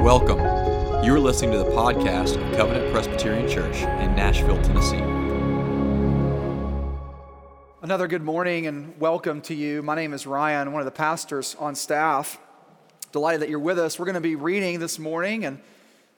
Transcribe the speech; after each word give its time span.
Welcome. 0.00 0.38
You 1.04 1.14
are 1.14 1.20
listening 1.20 1.52
to 1.52 1.58
the 1.58 1.70
podcast 1.70 2.36
of 2.36 2.56
Covenant 2.56 2.92
Presbyterian 2.92 3.48
Church 3.48 3.76
in 3.82 4.14
Nashville, 4.16 4.60
Tennessee. 4.62 4.96
Another 7.82 8.08
good 8.08 8.22
morning 8.22 8.66
and 8.66 8.98
welcome 8.98 9.40
to 9.42 9.54
you. 9.54 9.82
My 9.82 9.94
name 9.94 10.12
is 10.12 10.26
Ryan, 10.26 10.72
one 10.72 10.80
of 10.80 10.86
the 10.86 10.90
pastors 10.90 11.54
on 11.58 11.74
staff. 11.74 12.38
Delighted 13.12 13.42
that 13.42 13.50
you're 13.50 13.58
with 13.58 13.78
us. 13.78 13.98
We're 13.98 14.06
going 14.06 14.14
to 14.14 14.20
be 14.20 14.34
reading 14.34 14.80
this 14.80 14.98
morning, 14.98 15.44
and 15.44 15.60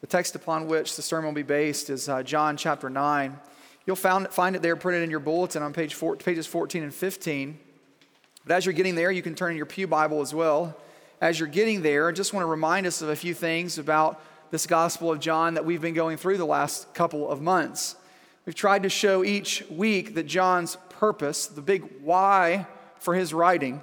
the 0.01 0.07
text 0.07 0.35
upon 0.35 0.69
which 0.69 0.97
the 0.97 1.03
sermon 1.03 1.27
will 1.27 1.35
be 1.35 1.43
based 1.43 1.91
is 1.91 2.09
uh, 2.09 2.23
John 2.23 2.57
chapter 2.57 2.89
9. 2.89 3.39
You'll 3.87 3.97
found, 3.97 4.29
find 4.29 4.55
it 4.55 4.63
there 4.63 4.77
printed 4.77 5.03
in 5.03 5.11
your 5.11 5.21
bulletin 5.21 5.63
on 5.63 5.73
page 5.73 5.95
four, 5.95 6.17
pages 6.17 6.47
14 6.47 6.85
and 6.85 6.95
15. 6.95 7.59
But 8.47 8.55
as 8.55 8.65
you're 8.65 8.73
getting 8.73 8.95
there, 8.95 9.11
you 9.11 9.23
can 9.23 9.35
turn 9.35 9.51
in 9.51 9.57
your 9.57 9.67
Pew 9.67 9.87
Bible 9.87 10.21
as 10.21 10.33
well. 10.33 10.77
As 11.21 11.41
you're 11.41 11.49
getting 11.49 11.83
there, 11.83 12.09
I 12.09 12.13
just 12.13 12.33
want 12.33 12.45
to 12.45 12.49
remind 12.49 12.87
us 12.87 13.03
of 13.03 13.09
a 13.09 13.17
few 13.17 13.35
things 13.35 13.79
about 13.79 14.23
this 14.53 14.67
Gospel 14.67 15.11
of 15.11 15.19
John 15.19 15.55
that 15.55 15.65
we've 15.65 15.81
been 15.81 15.95
going 15.95 16.17
through 16.17 16.39
the 16.39 16.47
last 16.47 16.95
couple 16.95 17.29
of 17.29 17.43
months. 17.43 17.97
We've 18.47 18.55
tried 18.55 18.85
to 18.85 18.89
show 18.89 19.25
each 19.25 19.65
week 19.69 20.15
that 20.15 20.25
John's 20.27 20.77
purpose, 20.91 21.47
the 21.47 21.61
big 21.61 21.85
why 22.03 22.67
for 23.01 23.15
his 23.15 23.35
writing, 23.35 23.83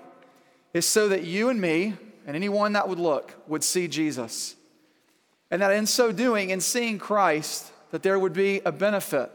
is 0.74 0.86
so 0.86 1.10
that 1.10 1.24
you 1.24 1.50
and 1.50 1.60
me 1.60 1.96
and 2.26 2.38
anyone 2.38 2.74
that 2.74 2.88
would 2.88 3.00
look 3.00 3.34
would 3.48 3.66
see 3.66 3.90
Jesus. 3.90 4.56
And 5.52 5.62
that 5.62 5.72
in 5.72 5.86
so 5.86 6.14
doing, 6.14 6.52
in 6.52 6.62
seeing 6.62 6.98
Christ, 6.98 7.72
that 7.92 8.02
there 8.02 8.18
would 8.18 8.34
be 8.34 8.62
a 8.66 8.72
benefit, 8.72 9.30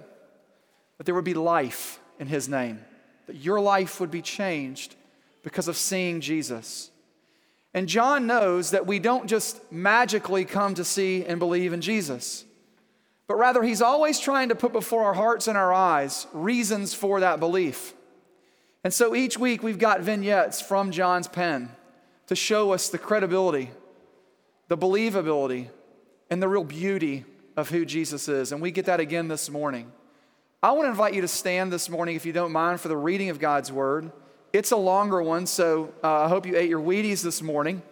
that 0.97 1.05
there 1.05 1.15
would 1.15 1.25
be 1.25 1.35
life 1.35 2.01
in 2.19 2.29
his 2.29 2.49
name, 2.49 2.81
that 3.27 3.37
your 3.37 3.61
life 3.61 4.01
would 4.01 4.11
be 4.11 4.23
changed 4.23 4.97
because 5.43 5.69
of 5.69 5.77
seeing 5.77 6.23
Jesus. 6.23 6.91
And 7.73 7.89
John 7.89 8.27
knows 8.27 8.73
that 8.73 8.87
we 8.87 8.99
don't 8.99 9.29
just 9.29 9.71
magically 9.71 10.45
come 10.45 10.75
to 10.75 10.85
see 10.85 11.25
and 11.25 11.39
believe 11.39 11.73
in 11.73 11.81
Jesus, 11.81 12.45
but 13.29 13.37
rather 13.37 13.63
he's 13.63 13.81
always 13.83 14.19
trying 14.19 14.49
to 14.49 14.57
put 14.57 14.73
before 14.73 15.05
our 15.05 15.15
hearts 15.15 15.47
and 15.47 15.57
our 15.57 15.73
eyes 15.73 16.27
reasons 16.33 16.95
for 16.95 17.21
that 17.21 17.39
belief. 17.39 17.95
And 18.83 18.93
so 18.93 19.15
each 19.15 19.39
week 19.39 19.63
we've 19.63 19.79
got 19.79 20.01
vignettes 20.01 20.61
from 20.61 20.91
John's 20.91 21.29
pen 21.29 21.71
to 22.27 22.35
show 22.35 22.73
us 22.73 22.89
the 22.89 22.99
credibility, 22.99 23.71
the 24.69 24.79
believability, 24.79 25.69
and 26.31 26.43
the 26.43 26.49
real 26.49 26.65
beauty 26.65 27.25
of 27.57 27.69
who 27.71 27.85
Jesus 27.85 28.29
is. 28.29 28.53
And 28.53 28.61
we 28.61 28.71
get 28.71 28.87
that 28.87 29.01
again 29.01 29.29
this 29.29 29.51
morning. 29.51 29.93
I 30.63 30.73
want 30.73 30.87
to 30.87 30.91
invite 30.91 31.15
you 31.15 31.21
to 31.23 31.29
stand 31.29 31.73
this 31.73 31.89
morning, 31.89 32.17
if 32.17 32.27
you 32.27 32.33
don't 32.33 32.53
mind, 32.53 32.81
for 32.81 32.89
the 32.89 32.97
reading 32.97 33.31
of 33.31 33.39
God's 33.39 33.71
word. 33.73 34.11
It's 34.53 34.73
a 34.73 34.77
longer 34.77 35.23
one, 35.23 35.47
so 35.47 35.93
uh, 36.03 36.23
I 36.25 36.29
hope 36.29 36.45
you 36.45 36.57
ate 36.57 36.69
your 36.69 36.81
Wheaties 36.81 37.23
this 37.23 37.41
morning. 37.41 37.83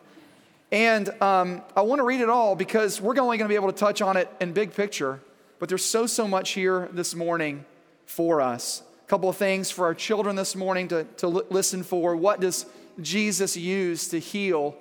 And 0.72 1.08
um, 1.22 1.62
I 1.76 1.82
want 1.82 2.00
to 2.00 2.02
read 2.02 2.20
it 2.20 2.28
all 2.28 2.56
because 2.56 3.00
we're 3.00 3.16
only 3.20 3.38
going 3.38 3.48
to 3.48 3.48
be 3.48 3.54
able 3.54 3.72
to 3.72 3.78
touch 3.78 4.02
on 4.02 4.16
it 4.16 4.28
in 4.40 4.52
big 4.52 4.74
picture, 4.74 5.20
but 5.60 5.68
there's 5.68 5.84
so, 5.84 6.06
so 6.06 6.26
much 6.26 6.50
here 6.50 6.88
this 6.92 7.14
morning 7.14 7.64
for 8.06 8.40
us. 8.40 8.82
A 9.04 9.08
couple 9.08 9.28
of 9.28 9.36
things 9.36 9.70
for 9.70 9.84
our 9.84 9.94
children 9.94 10.34
this 10.34 10.56
morning 10.56 10.88
to, 10.88 11.04
to 11.18 11.26
l- 11.26 11.42
listen 11.48 11.84
for. 11.84 12.16
What 12.16 12.40
does 12.40 12.66
Jesus 13.00 13.56
use 13.56 14.08
to 14.08 14.18
heal 14.18 14.76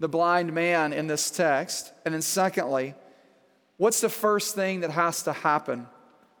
the 0.00 0.08
blind 0.08 0.52
man 0.52 0.92
in 0.92 1.06
this 1.06 1.30
text? 1.30 1.92
And 2.04 2.12
then, 2.12 2.20
secondly, 2.20 2.94
what's 3.78 4.02
the 4.02 4.10
first 4.10 4.54
thing 4.54 4.80
that 4.80 4.90
has 4.90 5.22
to 5.22 5.32
happen 5.32 5.86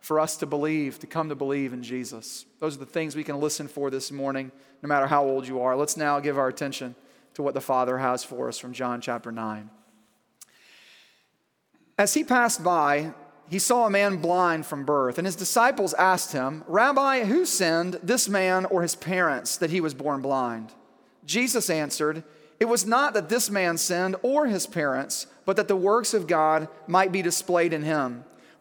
for 0.02 0.20
us 0.20 0.36
to 0.36 0.46
believe, 0.46 0.98
to 0.98 1.06
come 1.06 1.30
to 1.30 1.34
believe 1.34 1.72
in 1.72 1.82
Jesus? 1.82 2.44
Those 2.58 2.76
are 2.76 2.80
the 2.80 2.86
things 2.86 3.16
we 3.16 3.24
can 3.24 3.40
listen 3.40 3.66
for 3.66 3.88
this 3.88 4.12
morning 4.12 4.52
no 4.82 4.88
matter 4.88 5.06
how 5.06 5.24
old 5.24 5.46
you 5.46 5.60
are. 5.60 5.76
Let's 5.76 5.96
now 5.96 6.20
give 6.20 6.36
our 6.36 6.48
attention 6.48 6.94
to 7.34 7.42
what 7.42 7.54
the 7.54 7.60
Father 7.60 7.98
has 7.98 8.22
for 8.24 8.48
us 8.48 8.58
from 8.58 8.72
John 8.72 9.00
chapter 9.00 9.32
9. 9.32 9.70
As 11.96 12.14
he 12.14 12.24
passed 12.24 12.64
by, 12.64 13.14
he 13.48 13.58
saw 13.58 13.86
a 13.86 13.90
man 13.90 14.16
blind 14.16 14.66
from 14.66 14.84
birth, 14.84 15.18
and 15.18 15.26
his 15.26 15.36
disciples 15.36 15.94
asked 15.94 16.32
him, 16.32 16.64
Rabbi, 16.66 17.24
who 17.24 17.44
sinned, 17.44 18.00
this 18.02 18.28
man 18.28 18.64
or 18.64 18.82
his 18.82 18.96
parents, 18.96 19.56
that 19.58 19.70
he 19.70 19.80
was 19.80 19.94
born 19.94 20.20
blind? 20.20 20.72
Jesus 21.24 21.70
answered, 21.70 22.24
It 22.58 22.64
was 22.64 22.86
not 22.86 23.14
that 23.14 23.28
this 23.28 23.50
man 23.50 23.78
sinned 23.78 24.16
or 24.22 24.46
his 24.46 24.66
parents, 24.66 25.26
but 25.44 25.56
that 25.56 25.68
the 25.68 25.76
works 25.76 26.14
of 26.14 26.26
God 26.26 26.68
might 26.86 27.12
be 27.12 27.22
displayed 27.22 27.72
in 27.72 27.82
him. 27.82 28.24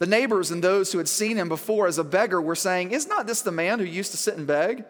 The 0.00 0.06
neighbors 0.06 0.50
and 0.50 0.64
those 0.64 0.90
who 0.90 0.98
had 0.98 1.08
seen 1.08 1.36
him 1.36 1.50
before 1.50 1.86
as 1.86 1.98
a 1.98 2.04
beggar 2.04 2.40
were 2.40 2.56
saying, 2.56 2.90
Is 2.90 3.06
not 3.06 3.26
this 3.26 3.42
the 3.42 3.52
man 3.52 3.78
who 3.78 3.84
used 3.84 4.10
to 4.12 4.16
sit 4.16 4.36
and 4.36 4.46
beg? 4.46 4.84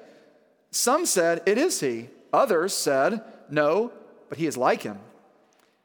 Some 0.71 1.04
said, 1.04 1.43
It 1.47 1.59
is 1.59 1.81
he. 1.81 2.09
Others 2.32 2.72
said, 2.75 3.22
No, 3.50 3.93
but 4.28 4.38
he 4.38 4.47
is 4.47 4.56
like 4.56 4.82
him. 4.82 5.00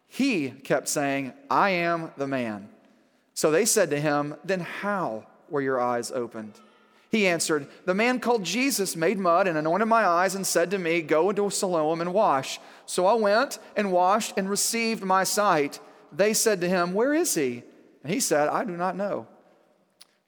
He 0.07 0.51
kept 0.51 0.87
saying, 0.87 1.33
I 1.49 1.71
am 1.71 2.11
the 2.17 2.27
man. 2.27 2.69
So 3.33 3.49
they 3.49 3.65
said 3.65 3.89
to 3.89 3.99
him, 3.99 4.35
Then 4.43 4.59
how 4.59 5.25
were 5.49 5.61
your 5.61 5.81
eyes 5.81 6.11
opened? 6.11 6.53
He 7.09 7.25
answered, 7.25 7.67
The 7.85 7.95
man 7.95 8.19
called 8.19 8.43
Jesus 8.43 8.95
made 8.95 9.17
mud 9.17 9.47
and 9.47 9.57
anointed 9.57 9.87
my 9.87 10.05
eyes 10.05 10.35
and 10.35 10.45
said 10.45 10.69
to 10.69 10.77
me, 10.77 11.01
Go 11.01 11.31
into 11.31 11.49
Siloam 11.49 11.99
and 11.99 12.13
wash. 12.13 12.59
So 12.85 13.07
I 13.07 13.15
went 13.15 13.57
and 13.75 13.91
washed 13.91 14.33
and 14.37 14.47
received 14.47 15.03
my 15.03 15.23
sight. 15.23 15.79
They 16.11 16.35
said 16.35 16.61
to 16.61 16.69
him, 16.69 16.93
Where 16.93 17.15
is 17.15 17.33
he? 17.33 17.63
And 18.05 18.13
he 18.13 18.19
said, 18.19 18.49
I 18.49 18.63
do 18.63 18.77
not 18.77 18.95
know. 18.95 19.25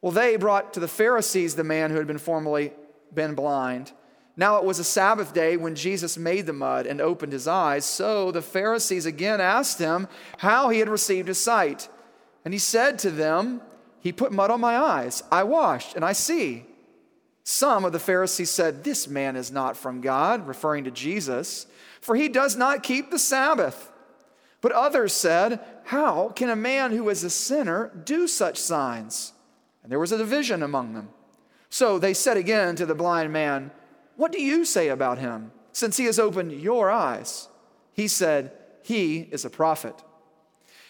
Well, 0.01 0.11
they 0.11 0.35
brought 0.35 0.73
to 0.73 0.79
the 0.79 0.87
Pharisees 0.87 1.53
the 1.53 1.63
man 1.63 1.91
who 1.91 1.97
had 1.97 2.07
been 2.07 2.17
formerly 2.17 2.73
been 3.13 3.35
blind. 3.35 3.91
Now 4.35 4.57
it 4.57 4.63
was 4.63 4.79
a 4.79 4.83
Sabbath 4.83 5.31
day 5.31 5.57
when 5.57 5.75
Jesus 5.75 6.17
made 6.17 6.47
the 6.47 6.53
mud 6.53 6.87
and 6.87 6.99
opened 6.99 7.33
his 7.33 7.47
eyes. 7.47 7.85
So 7.85 8.31
the 8.31 8.41
Pharisees 8.41 9.05
again 9.05 9.39
asked 9.39 9.77
him 9.77 10.07
how 10.39 10.69
he 10.69 10.79
had 10.79 10.89
received 10.89 11.27
his 11.27 11.37
sight. 11.37 11.87
And 12.43 12.51
he 12.51 12.57
said 12.57 12.97
to 12.99 13.11
them, 13.11 13.61
He 13.99 14.11
put 14.11 14.31
mud 14.31 14.49
on 14.49 14.59
my 14.59 14.75
eyes. 14.75 15.21
I 15.31 15.43
washed, 15.43 15.95
and 15.95 16.03
I 16.03 16.13
see. 16.13 16.65
Some 17.43 17.85
of 17.85 17.91
the 17.91 17.99
Pharisees 17.99 18.49
said, 18.49 18.83
This 18.83 19.07
man 19.07 19.35
is 19.35 19.51
not 19.51 19.77
from 19.77 20.01
God, 20.01 20.47
referring 20.47 20.85
to 20.85 20.91
Jesus, 20.91 21.67
for 22.01 22.15
he 22.15 22.27
does 22.27 22.55
not 22.55 22.81
keep 22.81 23.11
the 23.11 23.19
Sabbath. 23.19 23.91
But 24.61 24.71
others 24.71 25.13
said, 25.13 25.59
How 25.87 26.33
can 26.35 26.49
a 26.49 26.55
man 26.55 26.91
who 26.91 27.07
is 27.07 27.23
a 27.23 27.29
sinner 27.29 27.91
do 28.03 28.27
such 28.27 28.59
signs? 28.59 29.31
And 29.81 29.89
there 29.89 29.99
was 29.99 30.11
a 30.11 30.17
division 30.17 30.61
among 30.61 30.93
them. 30.93 31.07
So 31.69 31.97
they 31.97 32.13
said 32.13 32.35
again 32.35 32.75
to 32.75 32.85
the 32.85 32.93
blind 32.93 33.31
man, 33.31 33.71
what 34.17 34.33
do 34.33 34.41
you 34.41 34.65
say 34.65 34.89
about 34.89 35.17
him, 35.17 35.53
since 35.71 35.95
he 35.95 36.03
has 36.03 36.19
opened 36.19 36.51
your 36.51 36.91
eyes? 36.91 37.47
He 37.93 38.09
said, 38.09 38.51
He 38.83 39.29
is 39.31 39.45
a 39.45 39.49
prophet. 39.49 40.03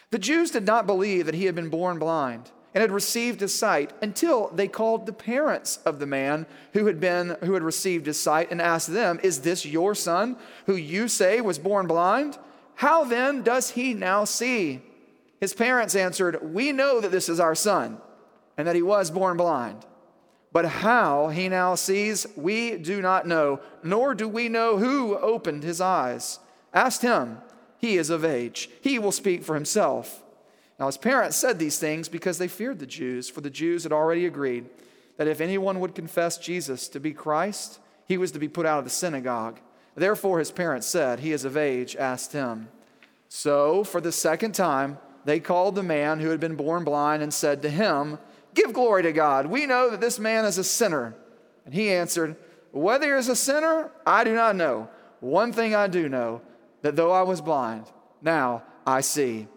The 0.09 0.17
Jews 0.17 0.49
did 0.49 0.65
not 0.65 0.87
believe 0.87 1.27
that 1.27 1.35
he 1.35 1.45
had 1.45 1.53
been 1.53 1.69
born 1.69 1.99
blind 1.99 2.49
and 2.73 2.81
had 2.81 2.91
received 2.91 3.41
his 3.41 3.53
sight 3.53 3.93
until 4.01 4.47
they 4.47 4.67
called 4.67 5.05
the 5.05 5.13
parents 5.13 5.77
of 5.85 5.99
the 5.99 6.07
man 6.07 6.47
who 6.73 6.87
had 6.87 6.99
been 6.99 7.37
who 7.43 7.53
had 7.53 7.61
received 7.61 8.07
his 8.07 8.19
sight 8.19 8.49
and 8.49 8.59
asked 8.59 8.91
them, 8.91 9.19
"Is 9.21 9.41
this 9.41 9.63
your 9.63 9.93
son 9.93 10.37
who 10.65 10.75
you 10.75 11.07
say 11.07 11.39
was 11.39 11.59
born 11.59 11.85
blind? 11.85 12.39
How 12.77 13.03
then 13.03 13.43
does 13.43 13.71
he 13.71 13.93
now 13.93 14.23
see?" 14.23 14.81
His 15.39 15.53
parents 15.53 15.95
answered, 15.95 16.53
"We 16.53 16.71
know 16.71 16.99
that 16.99 17.11
this 17.11 17.29
is 17.29 17.39
our 17.39 17.55
son 17.55 18.01
and 18.57 18.67
that 18.67 18.75
he 18.75 18.81
was 18.81 19.11
born 19.11 19.37
blind." 19.37 19.85
But 20.51 20.65
how 20.65 21.27
he 21.27 21.49
now 21.49 21.75
sees, 21.75 22.25
we 22.35 22.77
do 22.77 23.01
not 23.01 23.27
know, 23.27 23.59
nor 23.83 24.15
do 24.15 24.27
we 24.27 24.47
know 24.49 24.77
who 24.77 25.17
opened 25.17 25.63
his 25.63 25.81
eyes. 25.81 26.39
Ask 26.73 27.01
him. 27.01 27.39
He 27.77 27.97
is 27.97 28.09
of 28.09 28.25
age. 28.25 28.69
He 28.81 28.97
will 28.97 29.11
speak 29.11 29.43
for 29.43 29.53
himself. 29.53 30.23
Now, 30.79 30.85
his 30.87 30.97
parents 30.97 31.37
said 31.37 31.59
these 31.59 31.77
things 31.77 32.09
because 32.09 32.37
they 32.37 32.47
feared 32.47 32.79
the 32.79 32.85
Jews, 32.85 33.29
for 33.29 33.41
the 33.41 33.49
Jews 33.49 33.83
had 33.83 33.91
already 33.91 34.25
agreed 34.25 34.69
that 35.17 35.27
if 35.27 35.41
anyone 35.41 35.79
would 35.79 35.93
confess 35.93 36.37
Jesus 36.37 36.87
to 36.89 36.99
be 36.99 37.13
Christ, 37.13 37.79
he 38.07 38.17
was 38.17 38.31
to 38.31 38.39
be 38.39 38.47
put 38.47 38.65
out 38.65 38.79
of 38.79 38.85
the 38.85 38.89
synagogue. 38.89 39.59
Therefore, 39.97 40.37
his 40.37 40.51
parents 40.51 40.85
said, 40.85 41.19
He 41.19 41.31
is 41.31 41.43
of 41.43 41.57
age, 41.57 41.95
asked 41.95 42.31
him. 42.31 42.69
So, 43.29 43.83
for 43.83 43.99
the 43.99 44.11
second 44.11 44.53
time, 44.53 44.99
they 45.25 45.39
called 45.39 45.73
the 45.73 45.83
man 45.83 46.19
who 46.19 46.29
had 46.29 46.39
been 46.39 46.55
born 46.55 46.83
blind 46.83 47.23
and 47.23 47.33
said 47.33 47.63
to 47.63 47.69
him, 47.69 48.19
Give 48.53 48.71
glory 48.73 49.03
to 49.03 49.11
God. 49.11 49.47
We 49.47 49.65
know 49.65 49.89
that 49.89 49.99
this 49.99 50.19
man 50.19 50.45
is 50.45 50.59
a 50.59 50.63
sinner. 50.63 51.15
And 51.65 51.73
he 51.73 51.91
answered, 51.91 52.35
Whether 52.71 53.13
he 53.13 53.19
is 53.19 53.27
a 53.27 53.35
sinner, 53.35 53.91
I 54.05 54.23
do 54.23 54.35
not 54.35 54.55
know. 54.55 54.87
One 55.19 55.51
thing 55.51 55.73
I 55.73 55.87
do 55.87 56.07
know, 56.07 56.41
that 56.83 56.95
though 56.95 57.11
I 57.11 57.23
was 57.23 57.41
blind, 57.41 57.85
now 58.21 58.63
I 58.85 59.01
see. 59.01 59.47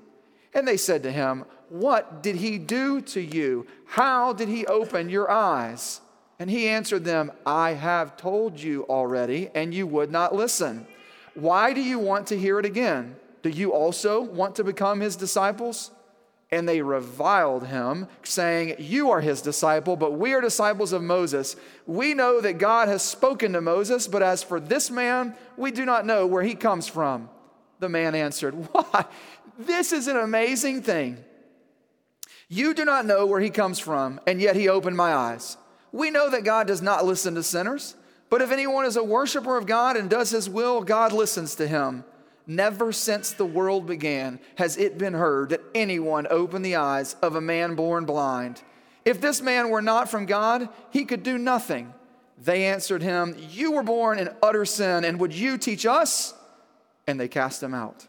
And 0.55 0.67
they 0.67 0.79
said 0.79 1.03
to 1.03 1.13
him, 1.13 1.45
What 1.69 2.23
did 2.23 2.37
he 2.37 2.57
do 2.57 3.03
to 3.03 3.21
you? 3.21 3.67
How 3.85 4.33
did 4.33 4.49
he 4.49 4.65
open 4.67 5.11
your 5.11 5.31
eyes? 5.31 6.01
And 6.41 6.51
he 6.51 6.69
answered 6.69 7.05
them, 7.05 7.31
I 7.45 7.75
have 7.75 8.17
told 8.17 8.59
you 8.59 8.87
already, 8.89 9.51
and 9.55 9.75
you 9.75 9.87
would 9.87 10.11
not 10.11 10.35
listen. 10.35 10.87
Why 11.35 11.75
do 11.75 11.83
you 11.83 11.99
want 11.99 12.29
to 12.29 12.39
hear 12.39 12.59
it 12.59 12.65
again? 12.65 13.15
Do 13.43 13.51
you 13.51 13.75
also 13.75 14.23
want 14.23 14.57
to 14.57 14.65
become 14.65 15.01
his 15.01 15.17
disciples? 15.17 15.91
And 16.51 16.67
they 16.67 16.81
reviled 16.81 17.67
him, 17.67 18.09
saying, 18.23 18.77
You 18.79 19.11
are 19.11 19.21
his 19.21 19.43
disciple, 19.43 19.97
but 19.97 20.15
we 20.15 20.33
are 20.33 20.41
disciples 20.41 20.95
of 20.95 21.03
Moses. 21.03 21.57
We 21.87 22.15
know 22.15 22.41
that 22.41 22.55
God 22.55 22.89
has 22.89 23.03
spoken 23.03 23.53
to 23.53 23.61
Moses, 23.61 24.09
but 24.09 24.23
as 24.23 24.43
for 24.43 24.59
this 24.59 24.91
man, 24.91 25.37
we 25.59 25.71
do 25.71 25.85
not 25.85 26.07
know 26.07 26.27
where 26.27 26.43
he 26.43 26.55
comes 26.55 26.89
from. 26.89 27.29
The 27.81 27.91
man 27.91 28.15
answered, 28.15 28.55
Why? 28.73 29.05
This 29.59 29.93
is 29.93 30.09
an 30.09 30.17
amazing 30.17 30.83
thing. 30.83 31.23
You 32.49 32.73
do 32.73 32.87
not 32.87 33.05
know 33.05 33.27
where 33.27 33.41
he 33.41 33.51
comes 33.51 33.79
from, 33.79 34.21
and 34.27 34.41
yet 34.41 34.57
he 34.57 34.71
opened 34.71 34.97
my 34.97 35.13
eyes. 35.13 35.59
We 35.93 36.11
know 36.11 36.31
that 36.31 36.45
God 36.45 36.67
does 36.67 36.83
not 36.83 37.05
listen 37.05 37.35
to 37.35 37.43
sinners, 37.43 37.97
but 38.29 38.43
if 38.43 38.53
anyone 38.53 38.85
is 38.85 38.97
a 38.97 39.05
worshiper 39.05 39.57
of 39.57 39.67
God 39.67 39.97
and 39.97 40.09
does 40.09 40.31
his 40.31 40.49
will, 40.49 40.83
God 40.83 41.13
listens 41.13 41.55
to 41.57 41.67
him. 41.67 42.05
Never 42.47 42.93
since 42.93 43.33
the 43.33 43.45
world 43.45 43.87
began 43.87 44.41
has 44.57 44.77
it 44.77 44.99
been 44.99 45.15
heard 45.15 45.51
that 45.51 45.63
anyone 45.75 46.27
opened 46.31 46.65
the 46.65 46.77
eyes 46.77 47.15
of 47.23 47.35
a 47.35 47.41
man 47.41 47.75
born 47.75 48.05
blind. 48.05 48.63
If 49.05 49.21
this 49.21 49.41
man 49.41 49.71
were 49.71 49.83
not 49.83 50.11
from 50.11 50.27
God, 50.27 50.69
he 50.91 51.05
could 51.05 51.23
do 51.23 51.39
nothing. 51.39 51.95
They 52.39 52.67
answered 52.67 53.03
him, 53.03 53.37
You 53.51 53.73
were 53.73 53.83
born 53.83 54.19
in 54.19 54.31
utter 54.43 54.65
sin, 54.65 55.05
and 55.05 55.21
would 55.21 55.35
you 55.35 55.59
teach 55.59 55.85
us? 55.87 56.35
And 57.07 57.21
they 57.21 57.29
cast 57.29 57.63
him 57.63 57.75
out. 57.75 58.07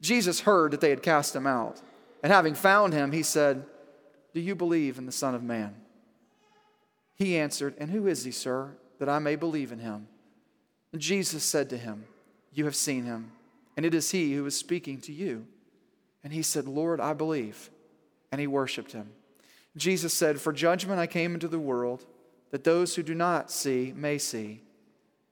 Jesus 0.00 0.40
heard 0.40 0.72
that 0.72 0.80
they 0.80 0.90
had 0.90 1.02
cast 1.02 1.34
him 1.34 1.46
out. 1.46 1.80
And 2.22 2.32
having 2.32 2.54
found 2.54 2.92
him, 2.92 3.12
he 3.12 3.22
said, 3.22 3.64
Do 4.32 4.40
you 4.40 4.54
believe 4.54 4.98
in 4.98 5.06
the 5.06 5.12
Son 5.12 5.34
of 5.34 5.42
Man? 5.42 5.74
He 7.14 7.38
answered, 7.38 7.74
And 7.78 7.90
who 7.90 8.06
is 8.06 8.24
he, 8.24 8.30
sir, 8.30 8.76
that 8.98 9.08
I 9.08 9.18
may 9.18 9.36
believe 9.36 9.72
in 9.72 9.78
him? 9.78 10.08
And 10.92 11.00
Jesus 11.00 11.44
said 11.44 11.70
to 11.70 11.78
him, 11.78 12.04
You 12.52 12.64
have 12.64 12.76
seen 12.76 13.04
him, 13.04 13.32
and 13.76 13.84
it 13.84 13.94
is 13.94 14.10
he 14.10 14.34
who 14.34 14.46
is 14.46 14.56
speaking 14.56 15.00
to 15.02 15.12
you. 15.12 15.46
And 16.22 16.32
he 16.32 16.42
said, 16.42 16.66
Lord, 16.66 17.00
I 17.00 17.12
believe. 17.12 17.70
And 18.32 18.40
he 18.40 18.46
worshiped 18.46 18.92
him. 18.92 19.10
Jesus 19.76 20.14
said, 20.14 20.40
For 20.40 20.52
judgment 20.52 21.00
I 21.00 21.06
came 21.06 21.34
into 21.34 21.48
the 21.48 21.58
world, 21.58 22.06
that 22.50 22.64
those 22.64 22.94
who 22.94 23.02
do 23.02 23.14
not 23.14 23.50
see 23.50 23.92
may 23.96 24.18
see, 24.18 24.62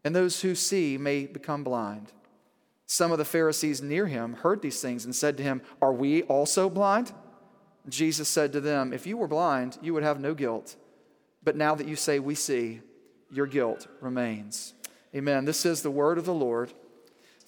and 0.04 0.14
those 0.14 0.42
who 0.42 0.54
see 0.54 0.98
may 0.98 1.26
become 1.26 1.62
blind. 1.62 2.12
Some 2.86 3.12
of 3.12 3.18
the 3.18 3.24
Pharisees 3.24 3.80
near 3.80 4.06
him 4.06 4.34
heard 4.34 4.60
these 4.60 4.80
things 4.80 5.04
and 5.04 5.14
said 5.14 5.36
to 5.36 5.42
him, 5.42 5.62
Are 5.80 5.92
we 5.92 6.22
also 6.24 6.68
blind? 6.68 7.12
Jesus 7.88 8.28
said 8.28 8.52
to 8.52 8.60
them, 8.60 8.92
If 8.92 9.06
you 9.06 9.16
were 9.16 9.28
blind, 9.28 9.78
you 9.80 9.94
would 9.94 10.02
have 10.02 10.20
no 10.20 10.34
guilt. 10.34 10.76
But 11.44 11.56
now 11.56 11.74
that 11.74 11.88
you 11.88 11.96
say, 11.96 12.18
We 12.18 12.34
see, 12.34 12.80
your 13.30 13.46
guilt 13.46 13.86
remains. 14.00 14.74
Amen. 15.14 15.44
This 15.44 15.66
is 15.66 15.82
the 15.82 15.90
word 15.90 16.18
of 16.18 16.24
the 16.24 16.34
Lord. 16.34 16.72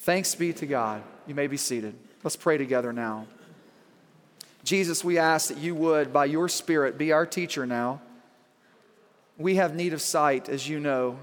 Thanks 0.00 0.34
be 0.34 0.52
to 0.54 0.66
God. 0.66 1.02
You 1.26 1.34
may 1.34 1.46
be 1.46 1.56
seated. 1.56 1.94
Let's 2.22 2.36
pray 2.36 2.58
together 2.58 2.92
now. 2.92 3.26
Jesus, 4.64 5.04
we 5.04 5.18
ask 5.18 5.48
that 5.48 5.58
you 5.58 5.74
would, 5.74 6.12
by 6.12 6.24
your 6.24 6.48
Spirit, 6.48 6.96
be 6.96 7.12
our 7.12 7.26
teacher 7.26 7.66
now. 7.66 8.00
We 9.36 9.56
have 9.56 9.74
need 9.74 9.92
of 9.92 10.00
sight, 10.00 10.48
as 10.48 10.68
you 10.68 10.80
know, 10.80 11.18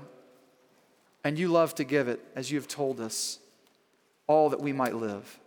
and 1.23 1.37
you 1.39 1.47
love 1.47 1.75
to 1.75 1.83
give 1.83 2.07
it, 2.07 2.23
as 2.35 2.51
you 2.51 2.59
have 2.59 2.67
told 2.67 2.99
us, 2.99 3.39
all 4.27 4.49
that 4.49 4.61
we 4.61 4.73
might 4.73 4.95
live. 4.95 5.39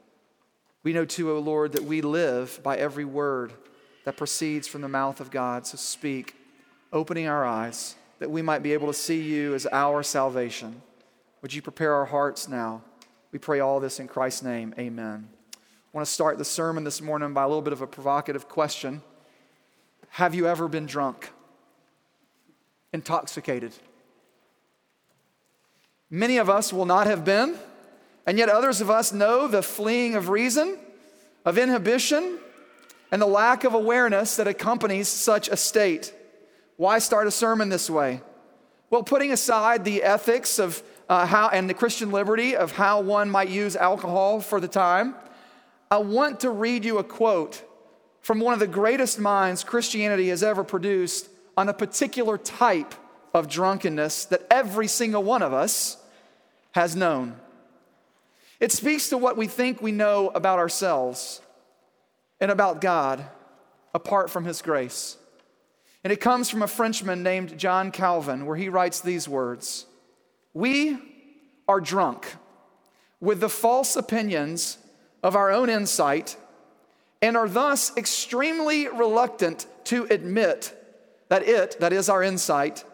We 0.83 0.93
know 0.93 1.05
too, 1.05 1.31
O 1.33 1.39
Lord, 1.39 1.73
that 1.73 1.85
we 1.85 2.03
live 2.03 2.61
by 2.63 2.77
every 2.77 3.05
word 3.05 3.53
that 4.05 4.17
proceeds 4.17 4.69
from 4.69 4.83
the 4.83 4.89
mouth 4.89 5.21
of 5.21 5.31
God. 5.31 5.67
So 5.67 5.77
speak 5.77 6.35
opening 6.95 7.27
our 7.27 7.45
eyes 7.45 7.97
that 8.21 8.31
we 8.31 8.41
might 8.41 8.63
be 8.63 8.73
able 8.73 8.87
to 8.87 8.95
see 8.95 9.21
you 9.21 9.53
as 9.53 9.67
our 9.73 10.03
salvation. 10.03 10.81
Would 11.43 11.53
you 11.53 11.61
prepare 11.61 11.93
our 11.93 12.07
hearts 12.07 12.49
now? 12.49 12.83
We 13.33 13.39
pray 13.41 13.59
all 13.59 13.81
this 13.81 13.99
in 13.99 14.07
Christ's 14.07 14.45
name. 14.45 14.73
Amen. 14.79 15.29
I 15.55 15.59
want 15.93 16.07
to 16.07 16.13
start 16.13 16.39
the 16.39 16.45
sermon 16.45 16.85
this 16.85 17.03
morning 17.03 17.35
by 17.35 17.43
a 17.43 17.49
little 17.49 17.63
bit 17.63 17.73
of 17.73 17.83
a 17.83 17.87
provocative 17.87 18.49
question 18.49 19.03
Have 20.11 20.35
you 20.35 20.47
ever 20.47 20.69
been 20.69 20.87
drunk? 20.87 21.31
Intoxicated? 22.93 23.73
Many 26.09 26.37
of 26.37 26.49
us 26.49 26.73
will 26.73 26.87
not 26.87 27.09
have 27.09 27.25
been, 27.25 27.59
and 28.25 28.39
yet 28.39 28.49
others 28.49 28.81
of 28.81 28.89
us 28.89 29.13
know 29.13 29.49
the 29.49 29.63
fleeing 29.63 30.15
of 30.15 30.29
reason, 30.29 30.79
of 31.45 31.59
inhibition, 31.59 32.39
and 33.11 33.21
the 33.21 33.27
lack 33.27 33.65
of 33.65 33.75
awareness 33.75 34.37
that 34.37 34.47
accompanies 34.47 35.09
such 35.09 35.49
a 35.49 35.57
state. 35.57 36.15
Why 36.77 36.99
start 36.99 37.27
a 37.27 37.31
sermon 37.31 37.69
this 37.69 37.89
way? 37.89 38.21
Well, 38.91 39.03
putting 39.03 39.33
aside 39.33 39.85
the 39.85 40.03
ethics 40.03 40.59
of 40.59 40.83
uh, 41.09 41.27
how 41.27 41.49
and 41.49 41.69
the 41.69 41.75
Christian 41.75 42.11
liberty 42.11 42.57
of 42.57 42.73
how 42.73 43.01
one 43.01 43.31
might 43.31 43.49
use 43.49 43.77
alcohol 43.77 44.41
for 44.41 44.61
the 44.61 44.69
time, 44.69 45.15
I 45.91 45.99
want 45.99 46.41
to 46.41 46.51
read 46.51 46.85
you 46.85 46.99
a 46.99 47.05
quote 47.05 47.63
from 48.21 48.41
one 48.41 48.55
of 48.55 48.61
the 48.61 48.67
greatest 48.67 49.19
minds 49.19 49.65
Christianity 49.65 50.29
has 50.31 50.43
ever 50.43 50.65
produced 50.65 51.29
on 51.57 51.69
a 51.69 51.75
particular 51.75 52.39
type 52.39 52.95
of 53.35 53.49
drunkenness 53.49 54.25
that 54.27 54.47
every 54.51 54.89
single 54.89 55.23
one 55.23 55.43
of 55.43 55.53
us 55.53 55.99
has 56.73 56.97
known. 56.97 57.37
It 58.61 58.73
speaks 58.73 59.11
to 59.11 59.19
what 59.19 59.37
we 59.37 59.47
think 59.47 59.83
we 59.83 59.93
know 59.93 60.29
about 60.35 60.59
ourselves 60.59 61.41
and 62.41 62.51
about 62.51 62.81
God 62.81 63.25
apart 63.93 64.31
from 64.31 64.45
His 64.45 64.63
grace. 64.63 65.17
And 66.05 66.13
it 66.13 66.21
comes 66.21 66.51
from 66.51 66.63
a 66.63 66.69
Frenchman 66.69 67.23
named 67.23 67.59
John 67.59 67.91
Calvin, 67.91 68.45
where 68.45 68.57
he 68.57 68.69
writes 68.69 69.01
these 69.01 69.27
words 69.27 69.87
We 70.53 70.99
are 71.67 71.81
drunk 71.81 72.37
with 73.21 73.41
the 73.41 73.49
false 73.49 73.97
opinions 73.97 74.79
of 75.23 75.35
our 75.35 75.51
own 75.51 75.71
insight 75.71 76.37
and 77.23 77.39
are 77.39 77.49
thus 77.49 77.97
extremely 77.97 78.87
reluctant 78.87 79.67
to 79.85 80.07
admit 80.11 80.79
that 81.31 81.43
it, 81.49 81.81
that 81.81 81.91
is 81.91 82.11
our 82.11 82.23
insight, 82.23 82.85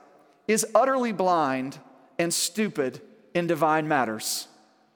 is 0.46 0.64
utterly 0.72 1.10
blind 1.10 1.80
and 2.16 2.32
stupid 2.32 3.00
in 3.34 3.48
divine 3.48 3.88
matters. 3.88 4.46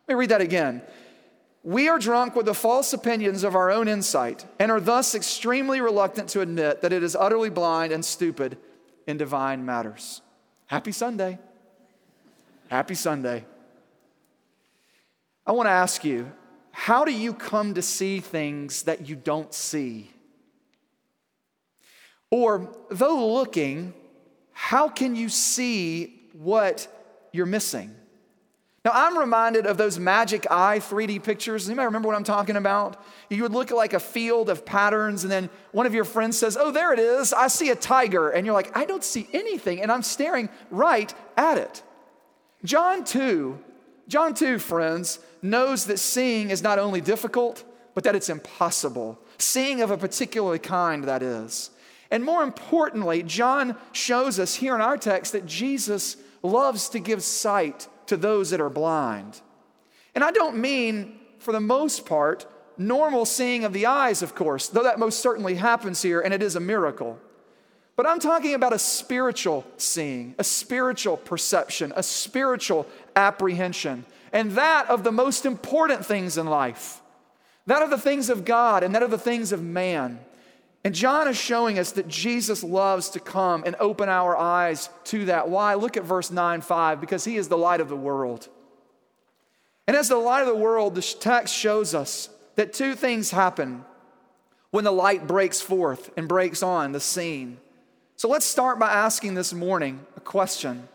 Let 0.06 0.14
me 0.14 0.20
read 0.20 0.30
that 0.30 0.40
again. 0.40 0.82
We 1.64 1.88
are 1.88 1.98
drunk 1.98 2.36
with 2.36 2.44
the 2.44 2.54
false 2.54 2.92
opinions 2.92 3.42
of 3.42 3.56
our 3.56 3.70
own 3.70 3.88
insight 3.88 4.44
and 4.58 4.70
are 4.70 4.80
thus 4.80 5.14
extremely 5.14 5.80
reluctant 5.80 6.28
to 6.30 6.42
admit 6.42 6.82
that 6.82 6.92
it 6.92 7.02
is 7.02 7.16
utterly 7.16 7.48
blind 7.48 7.90
and 7.90 8.04
stupid 8.04 8.58
in 9.06 9.16
divine 9.16 9.64
matters. 9.64 10.20
Happy 10.66 10.92
Sunday. 10.92 11.38
Happy 12.68 12.94
Sunday. 12.94 13.46
I 15.46 15.52
want 15.52 15.66
to 15.66 15.70
ask 15.70 16.04
you 16.04 16.30
how 16.70 17.04
do 17.06 17.12
you 17.12 17.32
come 17.32 17.74
to 17.74 17.82
see 17.82 18.20
things 18.20 18.82
that 18.82 19.08
you 19.08 19.16
don't 19.16 19.54
see? 19.54 20.10
Or, 22.30 22.76
though 22.90 23.32
looking, 23.32 23.94
how 24.52 24.88
can 24.88 25.16
you 25.16 25.30
see 25.30 26.28
what 26.32 26.88
you're 27.32 27.46
missing? 27.46 27.94
Now, 28.84 28.90
I'm 28.92 29.16
reminded 29.16 29.64
of 29.66 29.78
those 29.78 29.98
magic 29.98 30.46
eye 30.50 30.78
3D 30.78 31.22
pictures. 31.22 31.66
Anybody 31.66 31.86
remember 31.86 32.08
what 32.08 32.18
I'm 32.18 32.24
talking 32.24 32.56
about? 32.56 33.02
You 33.30 33.42
would 33.42 33.52
look 33.52 33.70
at 33.70 33.78
like 33.78 33.94
a 33.94 34.00
field 34.00 34.50
of 34.50 34.66
patterns, 34.66 35.24
and 35.24 35.32
then 35.32 35.48
one 35.72 35.86
of 35.86 35.94
your 35.94 36.04
friends 36.04 36.36
says, 36.36 36.58
Oh, 36.60 36.70
there 36.70 36.92
it 36.92 36.98
is. 36.98 37.32
I 37.32 37.46
see 37.48 37.70
a 37.70 37.76
tiger. 37.76 38.28
And 38.28 38.44
you're 38.44 38.54
like, 38.54 38.76
I 38.76 38.84
don't 38.84 39.02
see 39.02 39.26
anything. 39.32 39.80
And 39.80 39.90
I'm 39.90 40.02
staring 40.02 40.50
right 40.70 41.14
at 41.34 41.56
it. 41.56 41.82
John 42.62 43.04
2, 43.04 43.58
John 44.06 44.34
2, 44.34 44.58
friends, 44.58 45.18
knows 45.40 45.86
that 45.86 45.98
seeing 45.98 46.50
is 46.50 46.62
not 46.62 46.78
only 46.78 47.00
difficult, 47.00 47.64
but 47.94 48.04
that 48.04 48.14
it's 48.14 48.28
impossible. 48.28 49.18
Seeing 49.38 49.80
of 49.80 49.90
a 49.90 49.96
particular 49.96 50.58
kind, 50.58 51.04
that 51.04 51.22
is. 51.22 51.70
And 52.10 52.22
more 52.22 52.42
importantly, 52.42 53.22
John 53.22 53.76
shows 53.92 54.38
us 54.38 54.56
here 54.56 54.74
in 54.74 54.82
our 54.82 54.98
text 54.98 55.32
that 55.32 55.46
Jesus 55.46 56.18
loves 56.42 56.90
to 56.90 56.98
give 56.98 57.22
sight 57.22 57.88
to 58.06 58.16
those 58.16 58.50
that 58.50 58.60
are 58.60 58.70
blind. 58.70 59.40
And 60.14 60.22
I 60.22 60.30
don't 60.30 60.56
mean, 60.56 61.18
for 61.38 61.52
the 61.52 61.60
most 61.60 62.06
part, 62.06 62.46
normal 62.76 63.24
seeing 63.24 63.64
of 63.64 63.72
the 63.72 63.86
eyes, 63.86 64.22
of 64.22 64.34
course, 64.34 64.68
though 64.68 64.82
that 64.82 64.98
most 64.98 65.20
certainly 65.20 65.54
happens 65.54 66.02
here 66.02 66.20
and 66.20 66.34
it 66.34 66.42
is 66.42 66.56
a 66.56 66.60
miracle. 66.60 67.18
But 67.96 68.06
I'm 68.06 68.18
talking 68.18 68.54
about 68.54 68.72
a 68.72 68.78
spiritual 68.78 69.64
seeing, 69.76 70.34
a 70.38 70.44
spiritual 70.44 71.16
perception, 71.16 71.92
a 71.94 72.02
spiritual 72.02 72.86
apprehension, 73.14 74.04
and 74.32 74.52
that 74.52 74.88
of 74.88 75.04
the 75.04 75.12
most 75.12 75.46
important 75.46 76.04
things 76.04 76.36
in 76.36 76.46
life. 76.46 77.00
That 77.66 77.82
of 77.82 77.90
the 77.90 77.98
things 77.98 78.30
of 78.30 78.44
God 78.44 78.82
and 78.82 78.94
that 78.94 79.02
of 79.02 79.10
the 79.10 79.18
things 79.18 79.52
of 79.52 79.62
man. 79.62 80.18
And 80.84 80.94
John 80.94 81.26
is 81.28 81.38
showing 81.38 81.78
us 81.78 81.92
that 81.92 82.08
Jesus 82.08 82.62
loves 82.62 83.08
to 83.10 83.20
come 83.20 83.64
and 83.64 83.74
open 83.80 84.10
our 84.10 84.36
eyes 84.36 84.90
to 85.04 85.24
that. 85.26 85.48
Why? 85.48 85.74
Look 85.74 85.96
at 85.96 86.04
verse 86.04 86.30
9 86.30 86.60
5, 86.60 87.00
because 87.00 87.24
he 87.24 87.36
is 87.36 87.48
the 87.48 87.56
light 87.56 87.80
of 87.80 87.88
the 87.88 87.96
world. 87.96 88.48
And 89.86 89.96
as 89.96 90.08
the 90.08 90.16
light 90.16 90.42
of 90.42 90.46
the 90.46 90.54
world, 90.54 90.94
the 90.94 91.02
text 91.02 91.54
shows 91.54 91.94
us 91.94 92.28
that 92.56 92.74
two 92.74 92.94
things 92.94 93.30
happen 93.30 93.84
when 94.70 94.84
the 94.84 94.92
light 94.92 95.26
breaks 95.26 95.60
forth 95.60 96.10
and 96.16 96.28
breaks 96.28 96.62
on 96.62 96.92
the 96.92 97.00
scene. 97.00 97.58
So 98.16 98.28
let's 98.28 98.46
start 98.46 98.78
by 98.78 98.92
asking 98.92 99.34
this 99.34 99.54
morning 99.54 100.04
a 100.16 100.20
question 100.20 100.88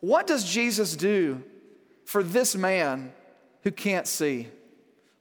What 0.00 0.28
does 0.28 0.44
Jesus 0.44 0.94
do 0.94 1.42
for 2.04 2.22
this 2.22 2.54
man 2.54 3.12
who 3.62 3.72
can't 3.72 4.06
see? 4.06 4.48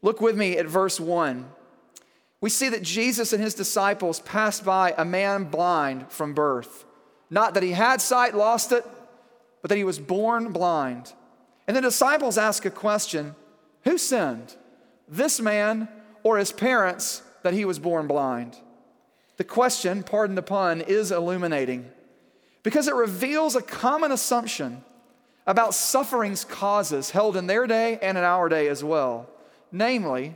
Look 0.03 0.21
with 0.21 0.37
me 0.37 0.57
at 0.57 0.67
verse 0.67 0.99
1. 0.99 1.45
We 2.45 2.51
see 2.51 2.69
that 2.69 2.83
Jesus 2.83 3.33
and 3.33 3.41
his 3.41 3.55
disciples 3.55 4.19
passed 4.19 4.63
by 4.63 4.93
a 4.99 5.03
man 5.03 5.45
blind 5.45 6.11
from 6.11 6.35
birth. 6.35 6.85
Not 7.31 7.55
that 7.55 7.63
he 7.63 7.71
had 7.71 8.01
sight, 8.01 8.35
lost 8.35 8.71
it, 8.71 8.85
but 9.63 9.69
that 9.69 9.79
he 9.79 9.83
was 9.83 9.97
born 9.97 10.51
blind. 10.51 11.11
And 11.67 11.75
the 11.75 11.81
disciples 11.81 12.37
ask 12.37 12.63
a 12.63 12.69
question 12.69 13.33
Who 13.85 13.97
sinned, 13.97 14.57
this 15.07 15.41
man 15.41 15.89
or 16.21 16.37
his 16.37 16.51
parents, 16.51 17.23
that 17.41 17.55
he 17.55 17.65
was 17.65 17.79
born 17.79 18.05
blind? 18.05 18.55
The 19.37 19.43
question, 19.43 20.03
pardon 20.03 20.35
the 20.35 20.43
pun, 20.43 20.81
is 20.81 21.11
illuminating 21.11 21.89
because 22.61 22.87
it 22.87 22.93
reveals 22.93 23.55
a 23.55 23.61
common 23.63 24.11
assumption 24.11 24.83
about 25.47 25.73
suffering's 25.73 26.45
causes 26.45 27.09
held 27.09 27.37
in 27.37 27.47
their 27.47 27.65
day 27.65 27.97
and 28.03 28.19
in 28.19 28.23
our 28.23 28.49
day 28.49 28.67
as 28.67 28.83
well. 28.83 29.27
Namely, 29.71 30.35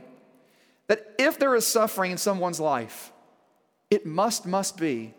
that 0.90 1.14
if 1.20 1.38
there 1.38 1.54
is 1.54 1.64
suffering 1.64 2.10
in 2.10 2.18
someone's 2.18 2.58
life, 2.58 3.12
it 3.90 4.04
must, 4.04 4.44
must 4.44 4.76
be 4.76 5.14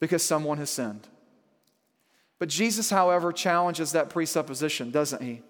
because 0.00 0.24
someone 0.24 0.58
has 0.58 0.70
sinned. 0.70 1.06
But 2.40 2.48
Jesus, 2.48 2.90
however, 2.90 3.32
challenges 3.32 3.92
that 3.92 4.10
presupposition, 4.10 4.90
doesn't 4.90 5.22
he? 5.22 5.42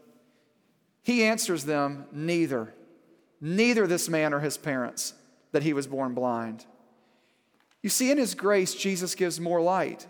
He 1.02 1.24
answers 1.24 1.64
them 1.64 2.04
neither. 2.12 2.74
Neither 3.40 3.86
this 3.86 4.06
man 4.06 4.34
or 4.34 4.40
his 4.40 4.58
parents 4.58 5.14
that 5.52 5.62
he 5.62 5.72
was 5.72 5.86
born 5.86 6.12
blind. 6.12 6.66
You 7.80 7.88
see, 7.88 8.10
in 8.10 8.18
his 8.18 8.34
grace, 8.34 8.74
Jesus 8.74 9.14
gives 9.14 9.40
more 9.40 9.62
light. 9.62 10.06